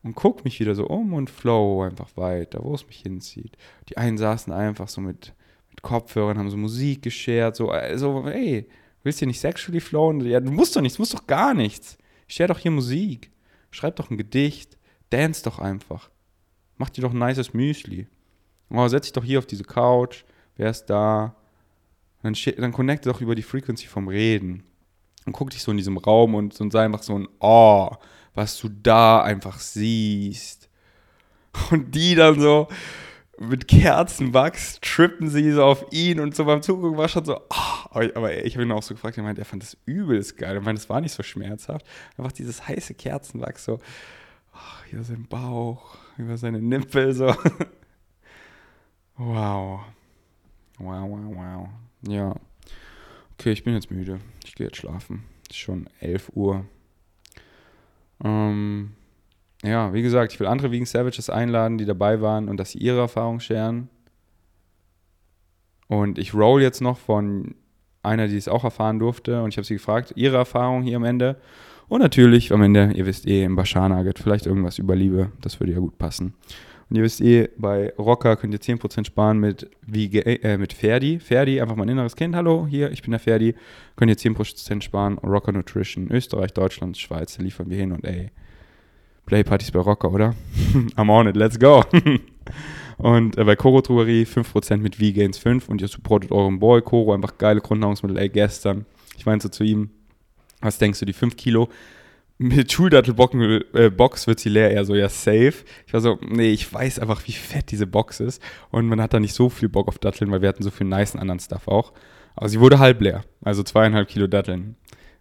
[0.03, 3.57] und gucke mich wieder so um und flow einfach weiter, wo es mich hinzieht.
[3.89, 5.33] Die einen saßen einfach so mit,
[5.69, 8.67] mit Kopfhörern, haben so Musik geschert, so, also, ey,
[9.03, 10.21] Willst du nicht sexually flowen?
[10.21, 11.97] Ja, du musst doch nichts, du musst doch gar nichts.
[12.27, 13.31] Share doch hier Musik.
[13.71, 14.77] Schreib doch ein Gedicht.
[15.09, 16.09] Dance doch einfach.
[16.77, 18.07] Mach dir doch ein nices Müsli.
[18.69, 20.23] Oh, setz dich doch hier auf diese Couch.
[20.57, 21.35] Wer ist da?
[22.21, 24.63] Dann, dann connecte doch über die Frequency vom Reden.
[25.25, 27.91] Und guck dich so in diesem Raum und, und sei einfach so ein Oh,
[28.33, 30.69] was du da einfach siehst.
[31.71, 32.67] Und die dann so,
[33.39, 37.89] mit Kerzenwachs trippen sie so auf ihn und so beim Zugucken war schon so, oh,
[37.93, 40.55] aber ich habe ihn auch so gefragt, er meinte, er fand das übelst geil.
[40.55, 41.85] Er meinte, das war nicht so schmerzhaft.
[42.17, 43.79] Einfach dieses heiße Kerzenwachs so,
[44.53, 47.27] oh, hier sein Bauch, über seine Nippel so.
[49.17, 49.81] wow.
[50.77, 51.69] Wow, wow, wow.
[52.07, 52.35] Ja.
[53.39, 54.19] Okay, ich bin jetzt müde.
[54.45, 55.23] Ich gehe jetzt schlafen.
[55.43, 56.65] Es ist schon 11 Uhr.
[58.21, 58.91] Ähm,
[59.63, 62.79] ja, wie gesagt, ich will andere Vegan Savages einladen, die dabei waren und dass sie
[62.79, 63.87] ihre Erfahrung scheren.
[65.87, 67.55] Und ich roll jetzt noch von
[68.03, 69.41] einer, die es auch erfahren durfte.
[69.41, 71.39] Und ich habe sie gefragt, ihre Erfahrung hier am Ende.
[71.87, 75.31] Und natürlich am Ende, ihr wisst eh, im Bashar Nugget, vielleicht irgendwas über Liebe.
[75.39, 76.33] Das würde ja gut passen.
[76.89, 81.19] Und ihr wisst eh, bei Rocker könnt ihr 10% sparen mit, wie, äh, mit Ferdi.
[81.19, 82.35] Ferdi, einfach mein inneres Kind.
[82.35, 83.53] Hallo, hier, ich bin der Ferdi.
[83.95, 85.19] Könnt ihr 10% sparen.
[85.19, 88.31] Rocker Nutrition, Österreich, Deutschland, Schweiz, liefern wir hin und ey,
[89.27, 90.35] Playpartys bei Rocker, oder?
[90.95, 91.83] I'm on it, let's go.
[92.97, 97.13] und äh, bei Koro Drogerie 5% mit V-Gains 5 und ihr supportet euren Boy Koro,
[97.13, 98.17] einfach geile Grundnahrungsmittel.
[98.17, 99.91] Ey, gestern, ich meinte so zu ihm,
[100.59, 101.69] was denkst du, die 5 Kilo
[102.41, 105.55] mit Schuldattelbox äh, wird sie leer, eher so, ja, safe.
[105.85, 108.41] Ich war so, nee, ich weiß einfach, wie fett diese Box ist.
[108.71, 110.87] Und man hat da nicht so viel Bock auf Datteln, weil wir hatten so viel
[110.87, 111.91] nice anderen Stuff auch.
[112.35, 113.25] Aber sie wurde halb leer.
[113.41, 114.77] Also zweieinhalb Kilo Datteln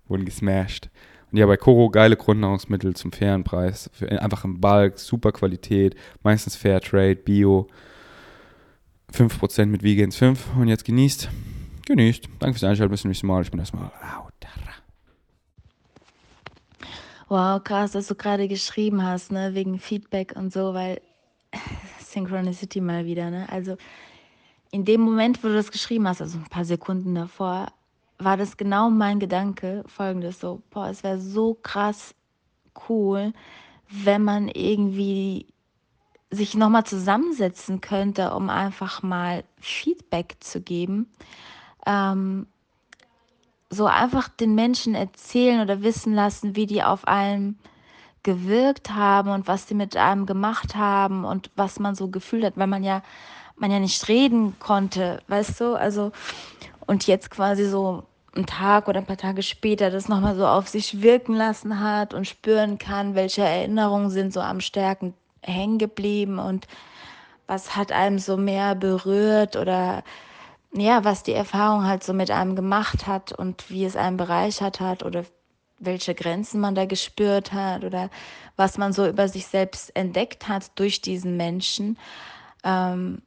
[0.06, 0.90] wurden gesmashed.
[1.32, 3.90] Und ja, bei Koro geile Grundnahrungsmittel zum fairen Preis.
[4.00, 7.66] Einfach im Bulk, super Qualität, meistens Fair Trade, Bio.
[9.12, 10.56] 5% mit Vegans 5.
[10.56, 11.28] Und jetzt genießt.
[11.86, 12.28] Genießt.
[12.38, 12.92] Danke fürs Einschalten.
[12.92, 13.42] Bis zum nächsten Mal.
[13.42, 14.37] Ich bin erstmal out.
[17.28, 21.02] Wow, krass, dass du gerade geschrieben hast, ne, wegen Feedback und so, weil
[22.00, 23.46] Synchronicity mal wieder, ne?
[23.50, 23.76] Also
[24.70, 27.68] in dem Moment, wo du das geschrieben hast, also ein paar Sekunden davor,
[28.18, 32.14] war das genau mein Gedanke, folgendes so, boah, es wäre so krass
[32.88, 33.34] cool,
[33.90, 35.46] wenn man irgendwie
[36.30, 41.10] sich nochmal zusammensetzen könnte, um einfach mal Feedback zu geben.
[41.86, 42.46] Ähm,
[43.70, 47.58] so einfach den Menschen erzählen oder wissen lassen, wie die auf einen
[48.22, 52.56] gewirkt haben und was die mit einem gemacht haben und was man so gefühlt hat,
[52.56, 53.02] weil man ja
[53.56, 55.74] man ja nicht reden konnte, weißt du?
[55.74, 56.12] Also
[56.86, 58.04] und jetzt quasi so
[58.34, 62.14] einen Tag oder ein paar Tage später das nochmal so auf sich wirken lassen hat
[62.14, 66.66] und spüren kann, welche Erinnerungen sind so am stärken hängen geblieben und
[67.46, 70.04] was hat einem so mehr berührt oder
[70.72, 74.80] ja, was die Erfahrung halt so mit einem gemacht hat und wie es einen bereichert
[74.80, 75.24] hat oder
[75.78, 78.10] welche Grenzen man da gespürt hat oder
[78.56, 81.96] was man so über sich selbst entdeckt hat durch diesen Menschen.
[82.64, 83.22] Ähm,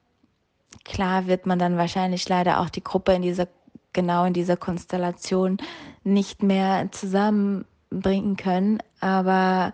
[0.83, 3.47] klar wird man dann wahrscheinlich leider auch die Gruppe in dieser,
[3.93, 5.57] genau in dieser Konstellation
[6.03, 9.73] nicht mehr zusammenbringen können, aber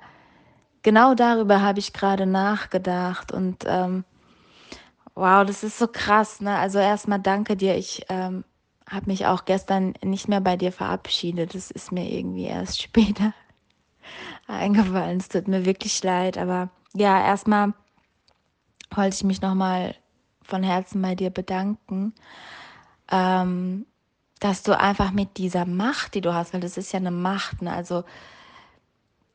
[0.83, 4.03] genau darüber habe ich gerade nachgedacht und ähm,
[5.17, 6.55] Wow, das ist so krass, ne?
[6.59, 7.75] Also erstmal danke dir.
[7.75, 8.43] Ich ähm,
[8.87, 11.55] habe mich auch gestern nicht mehr bei dir verabschiedet.
[11.55, 13.33] Das ist mir irgendwie erst später
[14.45, 15.17] eingefallen.
[15.17, 16.37] Es tut mir wirklich leid.
[16.37, 17.73] Aber ja, erstmal
[18.91, 19.95] wollte ich mich nochmal
[20.43, 22.13] von Herzen bei dir bedanken,
[23.11, 23.87] ähm,
[24.39, 27.63] dass du einfach mit dieser Macht, die du hast, weil das ist ja eine Macht,
[27.63, 27.73] ne?
[27.73, 28.03] also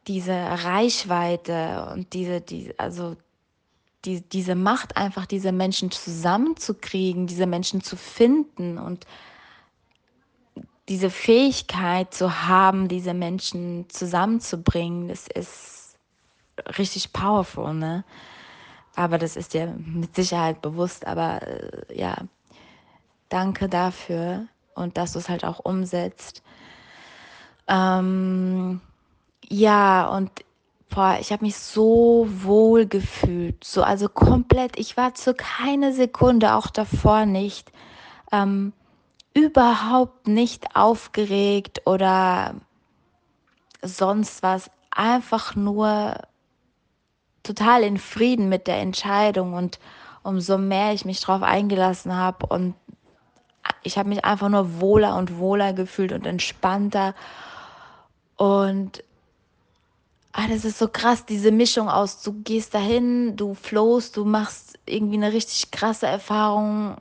[0.06, 3.16] diese Reichweite und diese, die, also
[4.04, 9.06] die, diese Macht, einfach diese Menschen zusammenzukriegen, diese Menschen zu finden und
[10.88, 15.96] diese Fähigkeit zu haben, diese Menschen zusammenzubringen, das ist
[16.78, 18.04] richtig powerful, ne?
[18.94, 22.16] Aber das ist dir mit Sicherheit bewusst, aber äh, ja,
[23.30, 26.42] danke dafür und dass du es halt auch umsetzt.
[27.68, 28.80] Ähm,
[29.48, 30.30] ja, und
[30.94, 34.78] boah, ich habe mich so wohl gefühlt, so also komplett.
[34.78, 37.72] Ich war zu keine Sekunde, auch davor nicht,
[38.30, 38.72] ähm,
[39.34, 42.54] überhaupt nicht aufgeregt oder
[43.82, 44.70] sonst was.
[44.90, 46.16] Einfach nur
[47.42, 49.80] total in Frieden mit der Entscheidung und
[50.22, 52.74] umso mehr ich mich darauf eingelassen habe und
[53.82, 57.14] ich habe mich einfach nur wohler und wohler gefühlt und entspannter
[58.36, 59.02] und
[60.32, 64.78] ah, das ist so krass, diese Mischung aus, du gehst dahin, du flowst, du machst
[64.86, 66.96] irgendwie eine richtig krasse Erfahrung,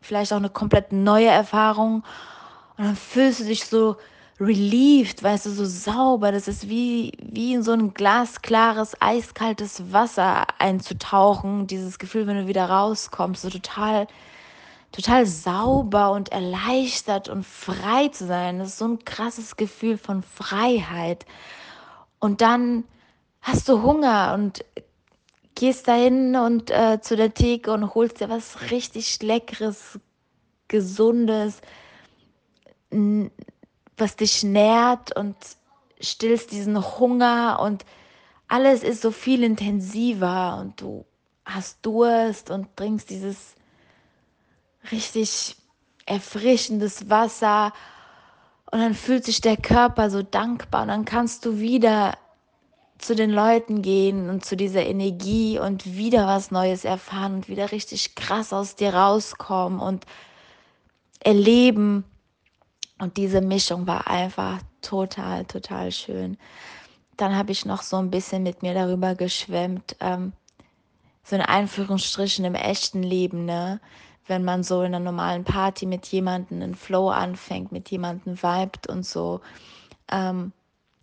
[0.00, 2.04] vielleicht auch eine komplett neue Erfahrung
[2.78, 3.96] Und dann fühlst du dich so
[4.40, 6.32] relieved, weißt du, so sauber.
[6.32, 11.66] Das ist wie, wie in so ein glasklares, eiskaltes Wasser einzutauchen.
[11.68, 14.08] Dieses Gefühl, wenn du wieder rauskommst, so total,
[14.92, 18.58] total sauber und erleichtert und frei zu sein.
[18.58, 21.26] Das ist so ein krasses Gefühl von Freiheit.
[22.26, 22.82] Und dann
[23.40, 24.64] hast du Hunger und
[25.54, 30.00] gehst dahin und äh, zu der Theke und holst dir was richtig leckeres,
[30.66, 31.60] gesundes,
[32.90, 35.36] was dich nährt und
[36.00, 37.84] stillst diesen Hunger und
[38.48, 41.06] alles ist so viel intensiver und du
[41.44, 43.54] hast Durst und trinkst dieses
[44.90, 45.54] richtig
[46.06, 47.72] erfrischendes Wasser
[48.70, 52.16] und dann fühlt sich der Körper so dankbar und dann kannst du wieder
[52.98, 57.72] zu den Leuten gehen und zu dieser Energie und wieder was Neues erfahren und wieder
[57.72, 60.06] richtig krass aus dir rauskommen und
[61.20, 62.04] erleben.
[62.98, 66.38] Und diese Mischung war einfach total, total schön.
[67.16, 70.32] Dann habe ich noch so ein bisschen mit mir darüber geschwemmt, ähm,
[71.22, 73.80] so in Einführungsstrichen im echten Leben, ne?
[74.26, 78.88] Wenn man so in einer normalen Party mit jemandem einen Flow anfängt, mit jemandem vibet
[78.88, 79.40] und so.
[80.10, 80.52] Ähm,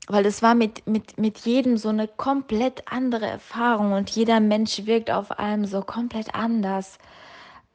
[0.07, 4.85] weil es war mit, mit, mit jedem so eine komplett andere Erfahrung und jeder Mensch
[4.85, 6.97] wirkt auf einem so komplett anders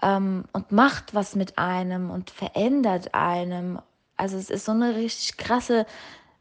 [0.03, 3.79] ähm, und macht was mit einem und verändert einem.
[4.17, 5.87] Also es ist so eine richtig krasse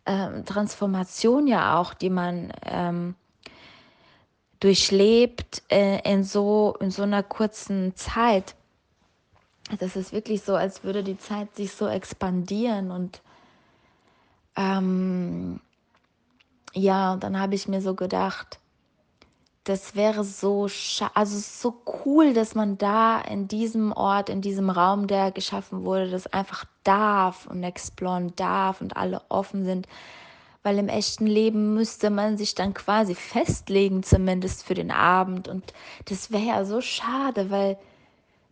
[0.05, 3.15] ähm, Transformation ja auch, die man ähm,
[4.59, 8.55] durchlebt äh, in, so, in so einer kurzen Zeit.
[9.79, 13.21] Das ist wirklich so, als würde die Zeit sich so expandieren und
[14.55, 15.59] ähm,
[16.73, 18.59] ja, dann habe ich mir so gedacht,
[19.67, 20.69] das wäre so,
[21.13, 26.09] also so cool, dass man da in diesem Ort, in diesem Raum, der geschaffen wurde,
[26.09, 29.87] das einfach darf und exploren darf und alle offen sind.
[30.63, 35.49] Weil im echten Leben müsste man sich dann quasi festlegen, zumindest für den Abend.
[35.49, 35.73] Und
[36.05, 37.77] das wäre ja so schade, weil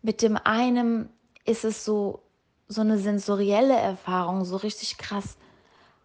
[0.06, 1.10] mit dem einen
[1.46, 2.22] ist es so,
[2.68, 5.36] so eine sensorielle Erfahrung, so richtig krass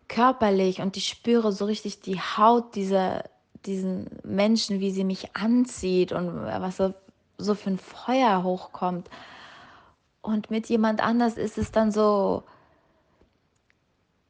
[0.08, 3.24] körperlich und ich spüre so richtig die Haut dieser,
[3.66, 6.94] diesen Menschen, wie sie mich anzieht und was so,
[7.36, 9.10] so für ein Feuer hochkommt.
[10.22, 12.44] Und mit jemand anders ist es dann so,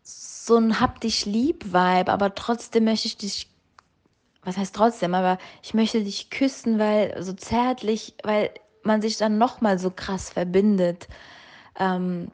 [0.02, 3.48] so ein Hab dich lieb Vibe, aber trotzdem möchte ich dich,
[4.42, 8.50] was heißt trotzdem, aber ich möchte dich küssen, weil so zärtlich, weil
[8.84, 11.08] man sich dann nochmal so krass verbindet.
[11.78, 12.30] Ähm,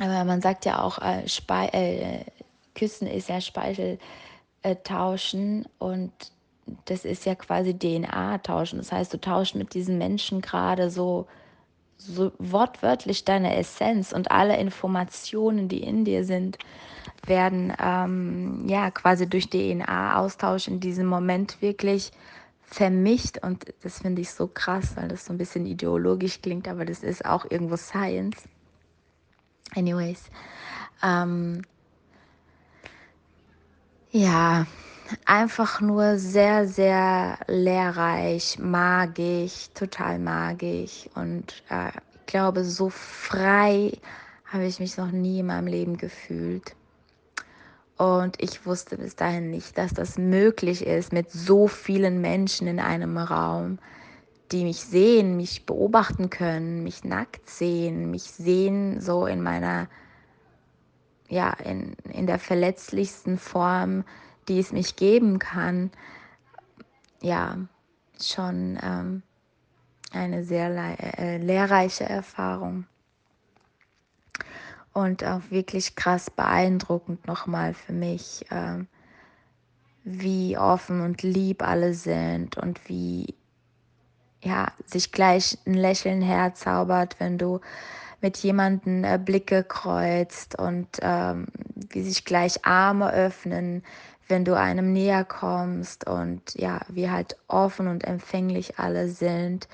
[0.00, 2.24] aber man sagt ja auch, äh, äh,
[2.74, 3.98] Küssen ist ja Speichel
[4.62, 6.12] äh, tauschen und
[6.86, 8.78] das ist ja quasi DNA tauschen.
[8.78, 11.26] Das heißt, du tauschst mit diesen Menschen gerade so,
[11.98, 16.58] so wortwörtlich deine Essenz und alle Informationen, die in dir sind,
[17.26, 22.10] werden ähm, ja quasi durch DNA-Austausch in diesem Moment wirklich
[22.66, 26.84] vermischt und das finde ich so krass, weil das so ein bisschen ideologisch klingt, aber
[26.84, 28.42] das ist auch irgendwo Science.
[29.74, 30.24] Anyways,
[31.02, 31.62] ähm,
[34.10, 34.66] ja,
[35.26, 43.92] einfach nur sehr, sehr lehrreich, magisch, total magisch und äh, ich glaube, so frei
[44.46, 46.74] habe ich mich noch nie in meinem Leben gefühlt.
[47.96, 52.80] Und ich wusste bis dahin nicht, dass das möglich ist mit so vielen Menschen in
[52.80, 53.78] einem Raum,
[54.50, 59.88] die mich sehen, mich beobachten können, mich nackt sehen, mich sehen so in meiner,
[61.28, 64.04] ja, in, in der verletzlichsten Form,
[64.48, 65.92] die es mich geben kann.
[67.20, 67.56] Ja,
[68.20, 69.22] schon ähm,
[70.12, 70.68] eine sehr
[71.18, 72.86] äh, lehrreiche Erfahrung
[74.94, 78.84] und auch wirklich krass beeindruckend nochmal für mich, äh,
[80.04, 83.34] wie offen und lieb alle sind und wie
[84.42, 87.60] ja, sich gleich ein Lächeln herzaubert, wenn du
[88.20, 93.82] mit jemandem äh, Blicke kreuzt und ähm, wie sich gleich Arme öffnen,
[94.28, 99.68] wenn du einem näher kommst und ja, wie halt offen und empfänglich alle sind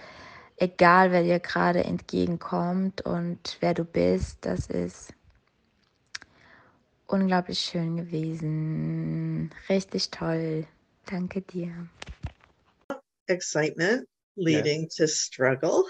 [0.61, 5.13] egal wer dir gerade entgegenkommt und wer du bist, das ist
[7.07, 9.51] unglaublich schön gewesen.
[9.69, 10.67] Richtig toll.
[11.07, 11.89] Danke dir.
[13.27, 14.07] Excitement
[14.37, 14.89] leading yeah.
[14.97, 15.85] to struggle.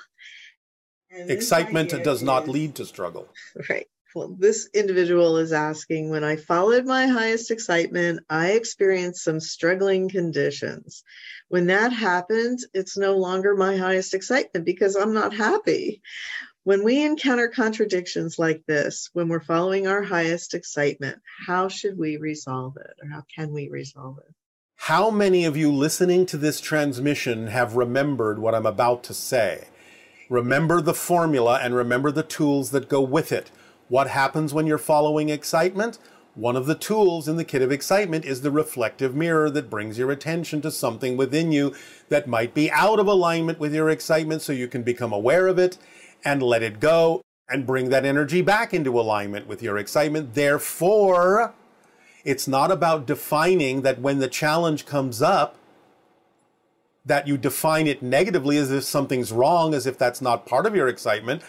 [1.11, 3.29] Excitement does not lead to struggle.
[3.68, 3.89] Right.
[4.15, 10.09] Well, this individual is asking when I followed my highest excitement, I experienced some struggling
[10.09, 11.05] conditions.
[11.49, 16.03] When that happens, it's no longer my highest excitement because I'm not happy.
[16.65, 22.17] When we encounter contradictions like this, when we're following our highest excitement, how should we
[22.17, 24.35] resolve it or how can we resolve it?
[24.77, 29.69] How many of you listening to this transmission have remembered what I'm about to say?
[30.29, 33.51] Remember the formula and remember the tools that go with it.
[33.91, 35.99] What happens when you're following excitement?
[36.36, 39.99] One of the tools in the kit of excitement is the reflective mirror that brings
[39.99, 41.74] your attention to something within you
[42.09, 45.59] that might be out of alignment with your excitement so you can become aware of
[45.59, 45.76] it
[46.24, 50.34] and let it go and bring that energy back into alignment with your excitement.
[50.34, 51.53] Therefore,
[52.24, 55.57] it's not about defining that when the challenge comes up,
[57.05, 60.76] that you define it negatively as if something's wrong, as if that's not part of
[60.76, 61.43] your excitement.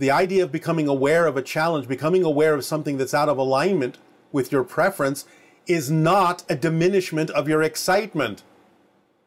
[0.00, 3.36] The idea of becoming aware of a challenge, becoming aware of something that's out of
[3.36, 3.98] alignment
[4.32, 5.26] with your preference,
[5.66, 8.42] is not a diminishment of your excitement.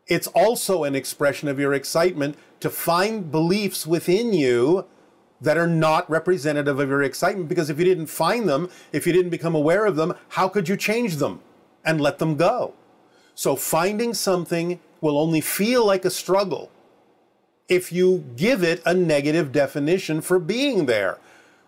[0.08, 4.88] It's also an expression of your excitement to find beliefs within you
[5.40, 9.14] that are not representative of your excitement because if you didn't find them, if you
[9.14, 11.42] didn't become aware of them, how could you change them
[11.86, 12.74] and let them go?
[13.36, 16.72] So finding something will only feel like a struggle
[17.70, 21.18] if you give it a negative definition for being there.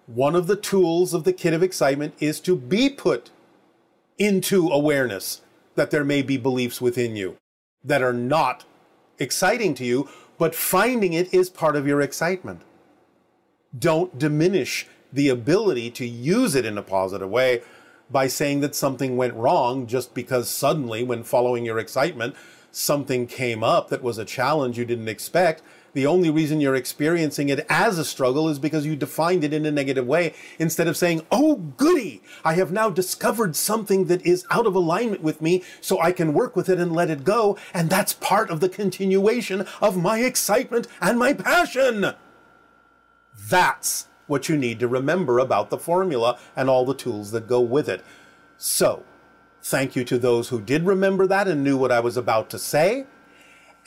[0.08, 3.32] One of the tools of the kit of excitement is to be put
[4.18, 5.42] into awareness
[5.76, 7.38] that there may be beliefs within you
[7.84, 8.66] that are not
[9.20, 12.62] exciting to you, but finding it is part of your excitement.
[13.78, 17.62] Don't diminish the ability to use it in a positive way
[18.10, 22.36] by saying that something went wrong just because suddenly, when following your excitement,
[22.72, 25.62] something came up that was a challenge you didn't expect.
[25.96, 29.66] The only reason you're experiencing it as a struggle is because you defined it in
[29.66, 34.46] a negative way instead of saying, Oh, goody, I have now discovered something that is
[34.52, 37.58] out of alignment with me so I can work with it and let it go.
[37.74, 42.14] And that's part of the continuation of my excitement and my passion.
[43.48, 47.62] That's what you need to remember about the formula and all the tools that go
[47.62, 48.04] with it.
[48.58, 49.04] So,
[49.64, 52.60] thank you to those who did remember that and knew what I was about to
[52.60, 53.06] say.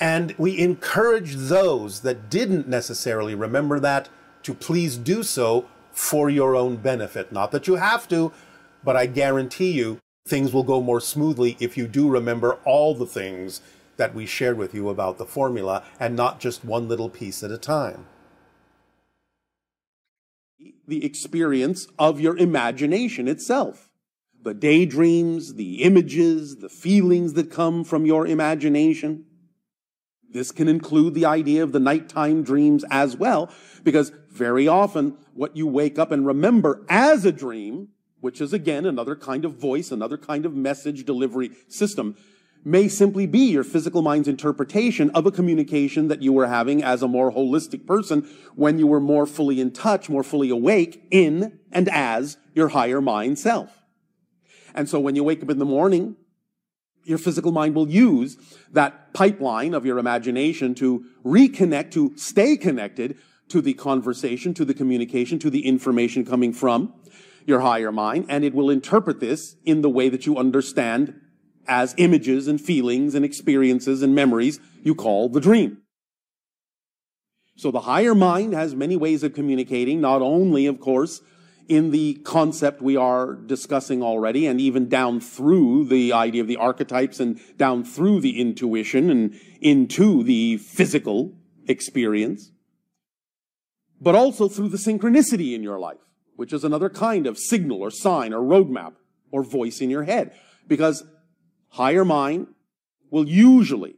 [0.01, 4.09] And we encourage those that didn't necessarily remember that
[4.45, 7.33] to please do so for your own benefit.
[7.33, 8.33] Not that you have to,
[8.85, 13.07] but I guarantee you things will go more smoothly if you do remember all the
[13.07, 13.61] things
[13.97, 17.51] that we shared with you about the formula and not just one little piece at
[17.51, 18.07] a time.
[20.87, 23.91] The experience of your imagination itself.
[24.41, 29.25] The daydreams, the images, the feelings that come from your imagination.
[30.31, 33.51] This can include the idea of the nighttime dreams as well,
[33.83, 37.89] because very often what you wake up and remember as a dream,
[38.21, 42.17] which is again another kind of voice, another kind of message delivery system,
[42.65, 47.03] may simply be your physical mind's interpretation of a communication that you were having as
[47.03, 51.59] a more holistic person when you were more fully in touch, more fully awake in
[51.73, 53.85] and as your higher mind self.
[54.75, 56.17] And so when you wake up in the morning,
[57.09, 58.37] your physical mind will use
[58.73, 63.17] that pipeline of your imagination to reconnect, to stay connected
[63.49, 66.93] to the conversation, to the communication, to the information coming from
[67.47, 71.19] your higher mind, and it will interpret this in the way that you understand
[71.67, 75.79] as images and feelings and experiences and memories you call the dream.
[77.57, 81.23] So the higher mind has many ways of communicating, not only, of course,
[81.69, 86.57] in the concept we are discussing already, and even down through the idea of the
[86.57, 92.51] archetypes and down through the intuition and into the physical experience,
[94.01, 95.99] but also through the synchronicity in your life,
[96.37, 98.95] which is another kind of signal or sign or roadmap
[99.31, 100.35] or voice in your head.
[100.67, 101.05] Because
[101.71, 102.49] higher mind
[103.11, 103.97] will usually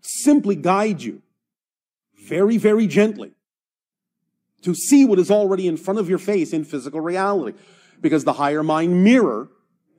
[0.00, 1.22] simply guide you
[2.26, 3.32] very, very gently
[4.64, 7.56] to see what is already in front of your face in physical reality.
[8.00, 9.48] Because the higher mind mirror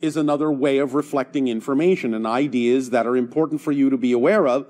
[0.02, 4.12] is another way of reflecting information and ideas that are important for you to be
[4.12, 4.68] aware of.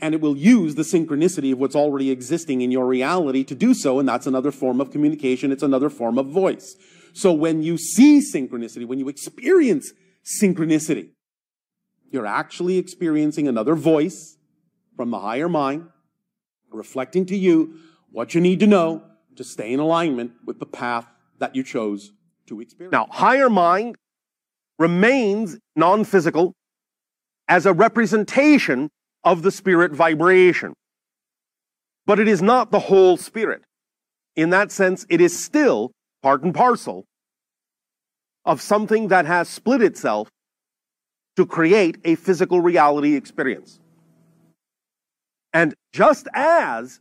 [0.00, 3.74] And it will use the synchronicity of what's already existing in your reality to do
[3.74, 3.98] so.
[3.98, 5.52] And that's another form of communication.
[5.52, 6.74] It's another form of voice.
[7.12, 9.92] So when you see synchronicity, when you experience
[10.24, 11.10] synchronicity,
[12.10, 14.38] you're actually experiencing another voice
[14.96, 15.88] from the higher mind
[16.72, 17.74] reflecting to you
[18.12, 19.02] what you need to know
[19.36, 21.06] to stay in alignment with the path
[21.38, 22.12] that you chose
[22.46, 22.92] to experience.
[22.92, 23.96] Now, higher mind
[24.78, 26.54] remains non physical
[27.48, 28.90] as a representation
[29.24, 30.74] of the spirit vibration.
[32.06, 33.62] But it is not the whole spirit.
[34.36, 35.92] In that sense, it is still
[36.22, 37.04] part and parcel
[38.44, 40.28] of something that has split itself
[41.36, 43.80] to create a physical reality experience.
[45.52, 47.00] And just as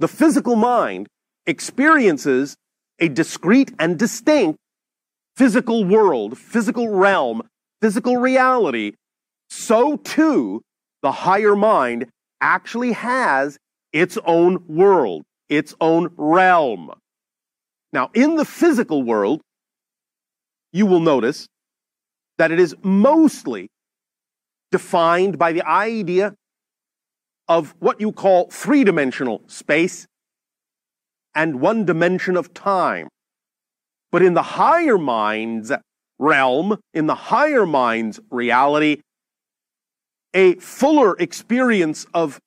[0.00, 1.06] the physical mind
[1.46, 2.56] experiences
[2.98, 4.58] a discrete and distinct
[5.36, 7.42] physical world, physical realm,
[7.80, 8.92] physical reality,
[9.48, 10.62] so too
[11.02, 12.06] the higher mind
[12.40, 13.58] actually has
[13.92, 16.92] its own world, its own realm.
[17.92, 19.40] Now, in the physical world,
[20.72, 21.46] you will notice
[22.38, 23.68] that it is mostly
[24.70, 26.34] defined by the idea
[27.50, 30.06] of what you call three dimensional space
[31.34, 33.08] and one dimension of time.
[34.12, 35.72] But in the higher mind's
[36.20, 39.00] realm, in the higher mind's reality,
[40.32, 42.38] a fuller experience of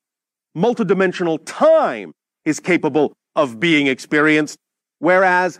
[0.55, 2.13] multidimensional time
[2.45, 4.57] is capable of being experienced,
[4.99, 5.59] whereas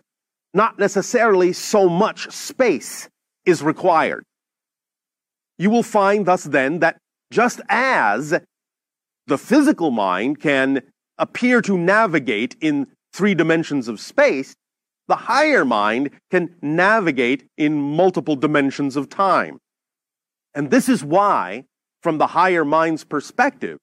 [0.54, 3.10] not necessarily so much space
[3.46, 4.24] is required.
[5.58, 6.98] You will find thus then that
[7.30, 8.40] just as
[9.28, 10.82] the physical mind can
[11.18, 14.56] appear to navigate in three dimensions of space,
[15.08, 19.60] the higher mind can navigate in multiple dimensions of time.
[20.56, 21.66] And this is why,
[22.02, 23.80] from the higher mind's perspective,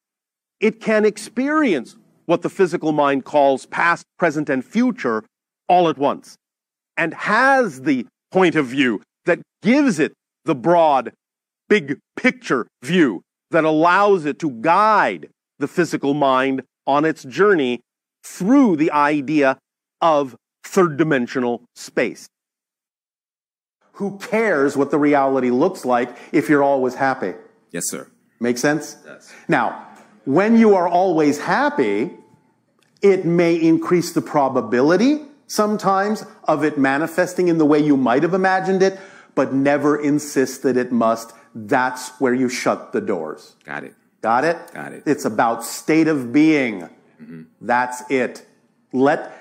[0.61, 5.25] it can experience what the physical mind calls past, present, and future
[5.69, 6.37] all at once,
[6.97, 10.13] and has the point of view that gives it
[10.45, 11.13] the broad,
[11.69, 15.29] big picture view that allows it to guide
[15.59, 17.81] the physical mind on its journey
[18.25, 19.59] through the idea
[20.01, 22.29] of third dimensional space.
[23.93, 27.35] Who cares what the reality looks like if you're always happy?
[27.71, 28.11] Yes, sir.
[28.41, 28.97] Make sense?
[29.05, 29.33] Yes.
[29.49, 29.87] Now,
[30.25, 32.11] when you are always happy,
[33.03, 38.35] it may increase the probability sometimes of it manifesting in the way you might have
[38.35, 38.99] imagined it,
[39.35, 41.33] but never insist that it must.
[41.55, 43.57] That's where you shut the doors.
[43.65, 43.95] Got it.
[44.23, 44.59] Got it?
[44.73, 45.03] Got it.
[45.07, 46.83] It's about state of being.
[47.21, 47.43] Mm-hmm.
[47.61, 48.47] That's it.
[48.93, 49.37] Let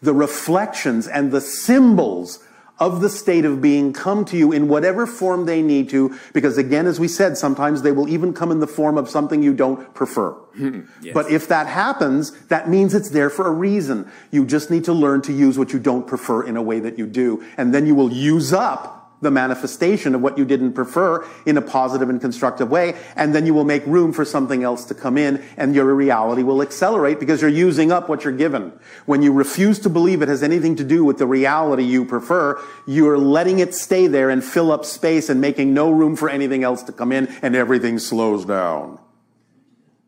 [0.00, 2.42] the reflections and the symbols
[2.78, 6.58] of the state of being come to you in whatever form they need to, because
[6.58, 9.54] again, as we said, sometimes they will even come in the form of something you
[9.54, 10.32] don't prefer.
[10.58, 10.80] Mm-hmm.
[11.04, 11.14] Yes.
[11.14, 14.10] But if that happens, that means it's there for a reason.
[14.32, 16.98] You just need to learn to use what you don't prefer in a way that
[16.98, 21.26] you do, and then you will use up the manifestation of what you didn't prefer
[21.46, 24.84] in a positive and constructive way, and then you will make room for something else
[24.84, 28.72] to come in, and your reality will accelerate because you're using up what you're given.
[29.06, 32.60] When you refuse to believe it has anything to do with the reality you prefer,
[32.86, 36.64] you're letting it stay there and fill up space and making no room for anything
[36.64, 38.98] else to come in, and everything slows down.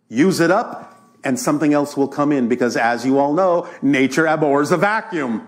[0.09, 4.27] Use it up, and something else will come in because, as you all know, nature
[4.27, 5.47] abhors a vacuum.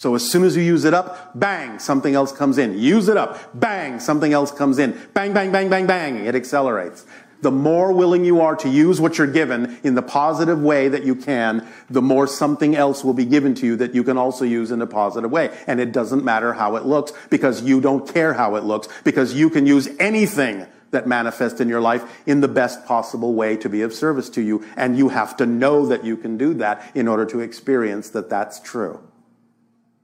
[0.00, 2.78] So as soon as you use it up, bang, something else comes in.
[2.78, 4.98] Use it up, bang, something else comes in.
[5.12, 6.24] Bang, bang, bang, bang, bang.
[6.24, 7.04] It accelerates.
[7.42, 11.04] The more willing you are to use what you're given in the positive way that
[11.04, 14.46] you can, the more something else will be given to you that you can also
[14.46, 15.54] use in a positive way.
[15.66, 19.34] And it doesn't matter how it looks because you don't care how it looks because
[19.34, 23.68] you can use anything that manifests in your life in the best possible way to
[23.68, 24.64] be of service to you.
[24.78, 28.30] And you have to know that you can do that in order to experience that
[28.30, 28.98] that's true.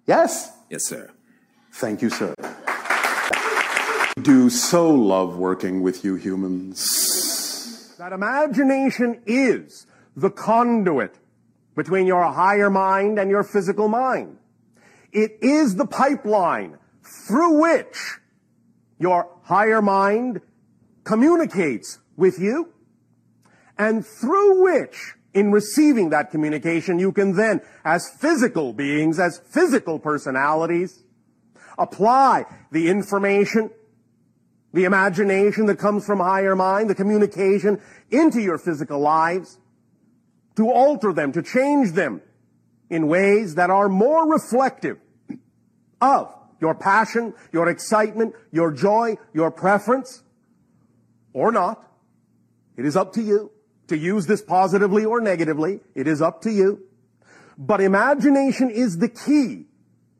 [0.06, 0.52] Yes?
[0.70, 1.10] Yes, sir.
[1.72, 2.34] Thank you, sir.
[4.22, 7.94] Do so love working with you humans.
[7.98, 9.86] That imagination is
[10.16, 11.18] the conduit
[11.74, 14.38] between your higher mind and your physical mind.
[15.12, 18.18] It is the pipeline through which
[18.98, 20.40] your higher mind
[21.04, 22.72] communicates with you
[23.76, 29.98] and through which in receiving that communication, you can then, as physical beings, as physical
[29.98, 31.04] personalities,
[31.76, 33.70] apply the information,
[34.72, 37.78] the imagination that comes from higher mind, the communication
[38.10, 39.58] into your physical lives,
[40.56, 42.22] to alter them, to change them
[42.88, 44.98] in ways that are more reflective
[46.00, 50.22] of your passion, your excitement, your joy, your preference,
[51.34, 51.82] or not.
[52.78, 53.50] It is up to you
[53.88, 55.80] to use this positively or negatively.
[55.94, 56.82] It is up to you.
[57.58, 59.66] But imagination is the key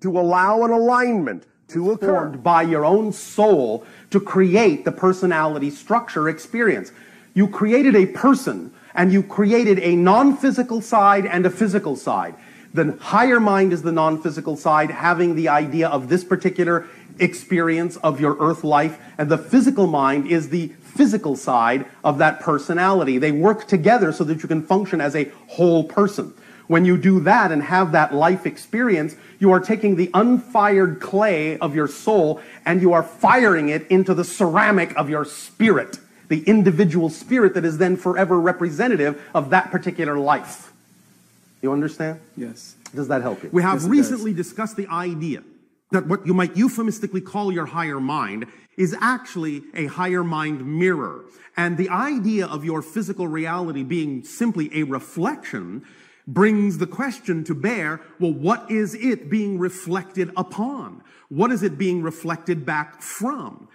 [0.01, 2.07] to allow an alignment to occur.
[2.07, 6.93] Formed by your own soul to create the personality structure experience.
[7.35, 12.35] You created a person and you created a non-physical side and a physical side.
[12.73, 16.87] The higher mind is the non-physical side, having the idea of this particular
[17.19, 22.41] experience of your earth life, and the physical mind is the physical side of that
[22.41, 23.19] personality.
[23.19, 26.33] They work together so that you can function as a whole person.
[26.67, 31.59] When you do that and have that life experience, you are taking the unfired clay
[31.59, 36.43] of your soul and you are firing it into the ceramic of your spirit, the
[36.43, 40.73] individual spirit that is then forever representative of that particular life.
[41.63, 42.21] You understand?
[42.37, 42.75] Yes.
[42.95, 43.51] Does that help you?
[43.53, 45.43] We have Yes, it recently discussed the idea
[45.93, 48.47] that what you might euphemistically call your higher mind
[48.77, 51.25] is actually a higher mind mirror.
[51.57, 55.85] And the idea of your physical reality being simply a reflection
[56.27, 61.03] brings the question to bear, well, what is it being reflected upon?
[61.29, 63.69] What is it being reflected back from?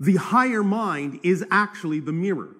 [0.00, 2.56] The higher mind is actually the mirror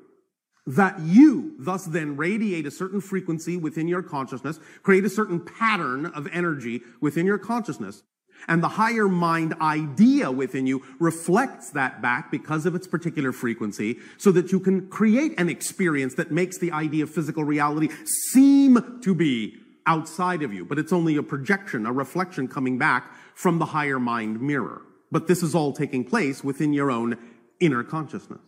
[0.66, 6.07] that you thus then radiate a certain frequency within your consciousness, create a certain pattern
[6.07, 8.03] of energy within your consciousness.
[8.49, 13.99] And the higher mind idea within you reflects that back because of its particular frequency
[14.19, 17.89] so that you can create an experience that makes the idea of physical reality
[18.33, 19.57] seem to be
[19.87, 20.65] outside of you.
[20.65, 24.83] But it's only a projection, a reflection coming back from the higher mind mirror.
[25.11, 27.19] But this is all taking place within your own
[27.61, 28.41] inner consciousness.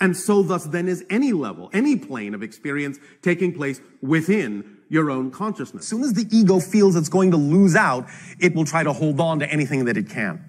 [0.00, 5.10] And so thus then is any level, any plane of experience taking place within your
[5.10, 5.84] own consciousness.
[5.84, 8.06] As soon as the ego feels it's going to lose out,
[8.38, 10.44] it will try to hold on to anything that it can.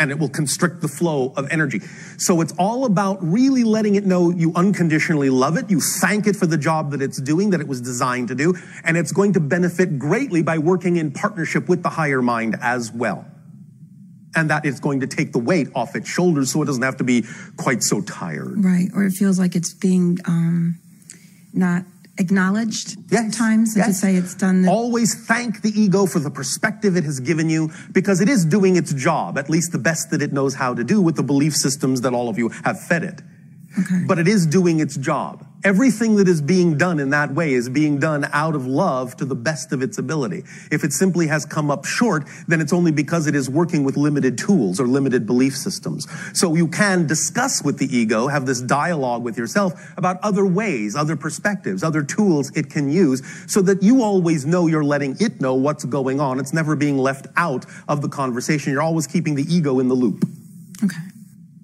[0.00, 1.78] And it will constrict the flow of energy.
[2.18, 5.70] So it's all about really letting it know you unconditionally love it.
[5.70, 8.56] You thank it for the job that it's doing, that it was designed to do.
[8.82, 12.90] And it's going to benefit greatly by working in partnership with the higher mind as
[12.90, 13.24] well.
[14.34, 16.96] And that is going to take the weight off its shoulders so it doesn't have
[16.96, 17.24] to be
[17.56, 18.64] quite so tired.
[18.64, 18.88] Right.
[18.92, 20.80] Or it feels like it's being um,
[21.52, 21.84] not
[22.18, 26.30] acknowledged Yes, times and to say it's done the Always thank the ego for the
[26.30, 30.10] perspective it has given you because it is doing its job, at least the best
[30.10, 32.80] that it knows how to do with the belief systems that all of you have
[32.80, 33.22] fed it.
[33.78, 34.04] Okay.
[34.06, 35.46] But it is doing its job.
[35.64, 39.24] Everything that is being done in that way is being done out of love to
[39.24, 40.44] the best of its ability.
[40.70, 43.96] If it simply has come up short, then it's only because it is working with
[43.96, 46.06] limited tools or limited belief systems.
[46.38, 50.94] So you can discuss with the ego, have this dialogue with yourself about other ways,
[50.94, 55.40] other perspectives, other tools it can use so that you always know you're letting it
[55.40, 56.38] know what's going on.
[56.38, 58.74] It's never being left out of the conversation.
[58.74, 60.24] You're always keeping the ego in the loop.
[60.84, 61.13] Okay.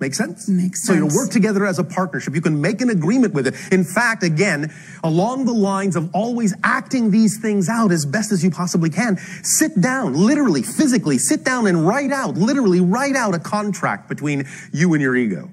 [0.01, 0.49] Make sense?
[0.49, 0.87] Makes sense.
[0.87, 2.35] So you'll work together as a partnership.
[2.35, 3.55] You can make an agreement with it.
[3.71, 4.73] In fact, again,
[5.05, 9.19] along the lines of always acting these things out as best as you possibly can,
[9.43, 14.49] sit down, literally, physically, sit down and write out, literally write out a contract between
[14.73, 15.51] you and your ego.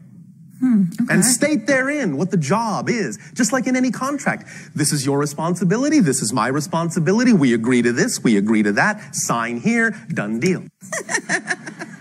[0.60, 4.48] Hmm, and state therein what the job is, just like in any contract.
[4.74, 6.00] This is your responsibility.
[6.00, 7.32] This is my responsibility.
[7.34, 8.24] We agree to this.
[8.24, 9.14] We agree to that.
[9.14, 9.92] Sign here.
[10.10, 10.64] Done deal.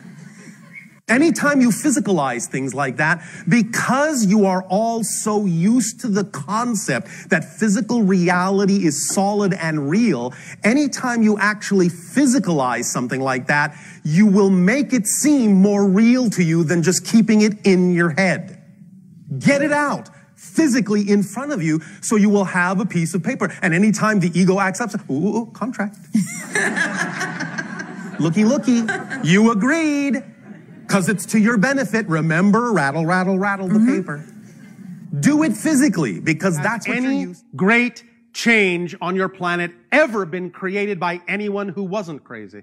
[1.08, 7.30] Anytime you physicalize things like that, because you are all so used to the concept
[7.30, 10.34] that physical reality is solid and real,
[10.64, 16.42] anytime you actually physicalize something like that, you will make it seem more real to
[16.42, 18.60] you than just keeping it in your head.
[19.38, 23.22] Get it out physically in front of you so you will have a piece of
[23.22, 23.56] paper.
[23.62, 25.98] And anytime the ego acts up, ooh, ooh, ooh, contract.
[28.20, 28.82] looky, looky.
[29.22, 30.24] You agreed.
[30.86, 32.08] Because it's to your benefit.
[32.08, 33.96] Remember, rattle, rattle, rattle the mm-hmm.
[33.96, 34.26] paper.
[35.20, 40.50] Do it physically because that's what you're any great change on your planet ever been
[40.50, 42.62] created by anyone who wasn't crazy?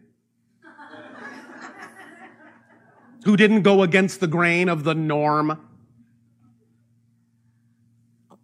[3.26, 5.60] who didn't go against the grain of the norm?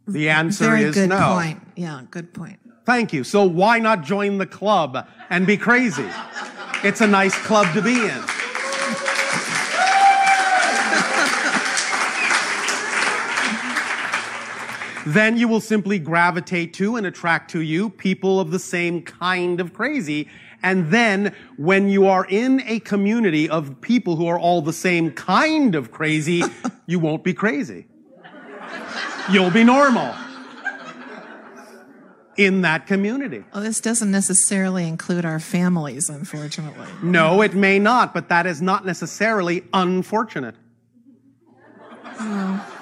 [0.07, 1.35] The answer Very is good no.
[1.35, 1.61] point.
[1.75, 2.59] Yeah, good point.
[2.85, 3.23] Thank you.
[3.23, 6.09] So why not join the club and be crazy?
[6.83, 8.38] It's a nice club to be in.
[15.05, 19.59] Then you will simply gravitate to and attract to you people of the same kind
[19.59, 20.27] of crazy.
[20.61, 25.11] And then when you are in a community of people who are all the same
[25.11, 26.43] kind of crazy,
[26.85, 27.87] you won't be crazy.
[29.31, 30.13] You'll be normal
[32.35, 33.43] in that community.
[33.53, 36.87] Well, this doesn't necessarily include our families, unfortunately.
[37.03, 40.55] No, it may not, but that is not necessarily unfortunate.
[42.21, 42.78] Oh.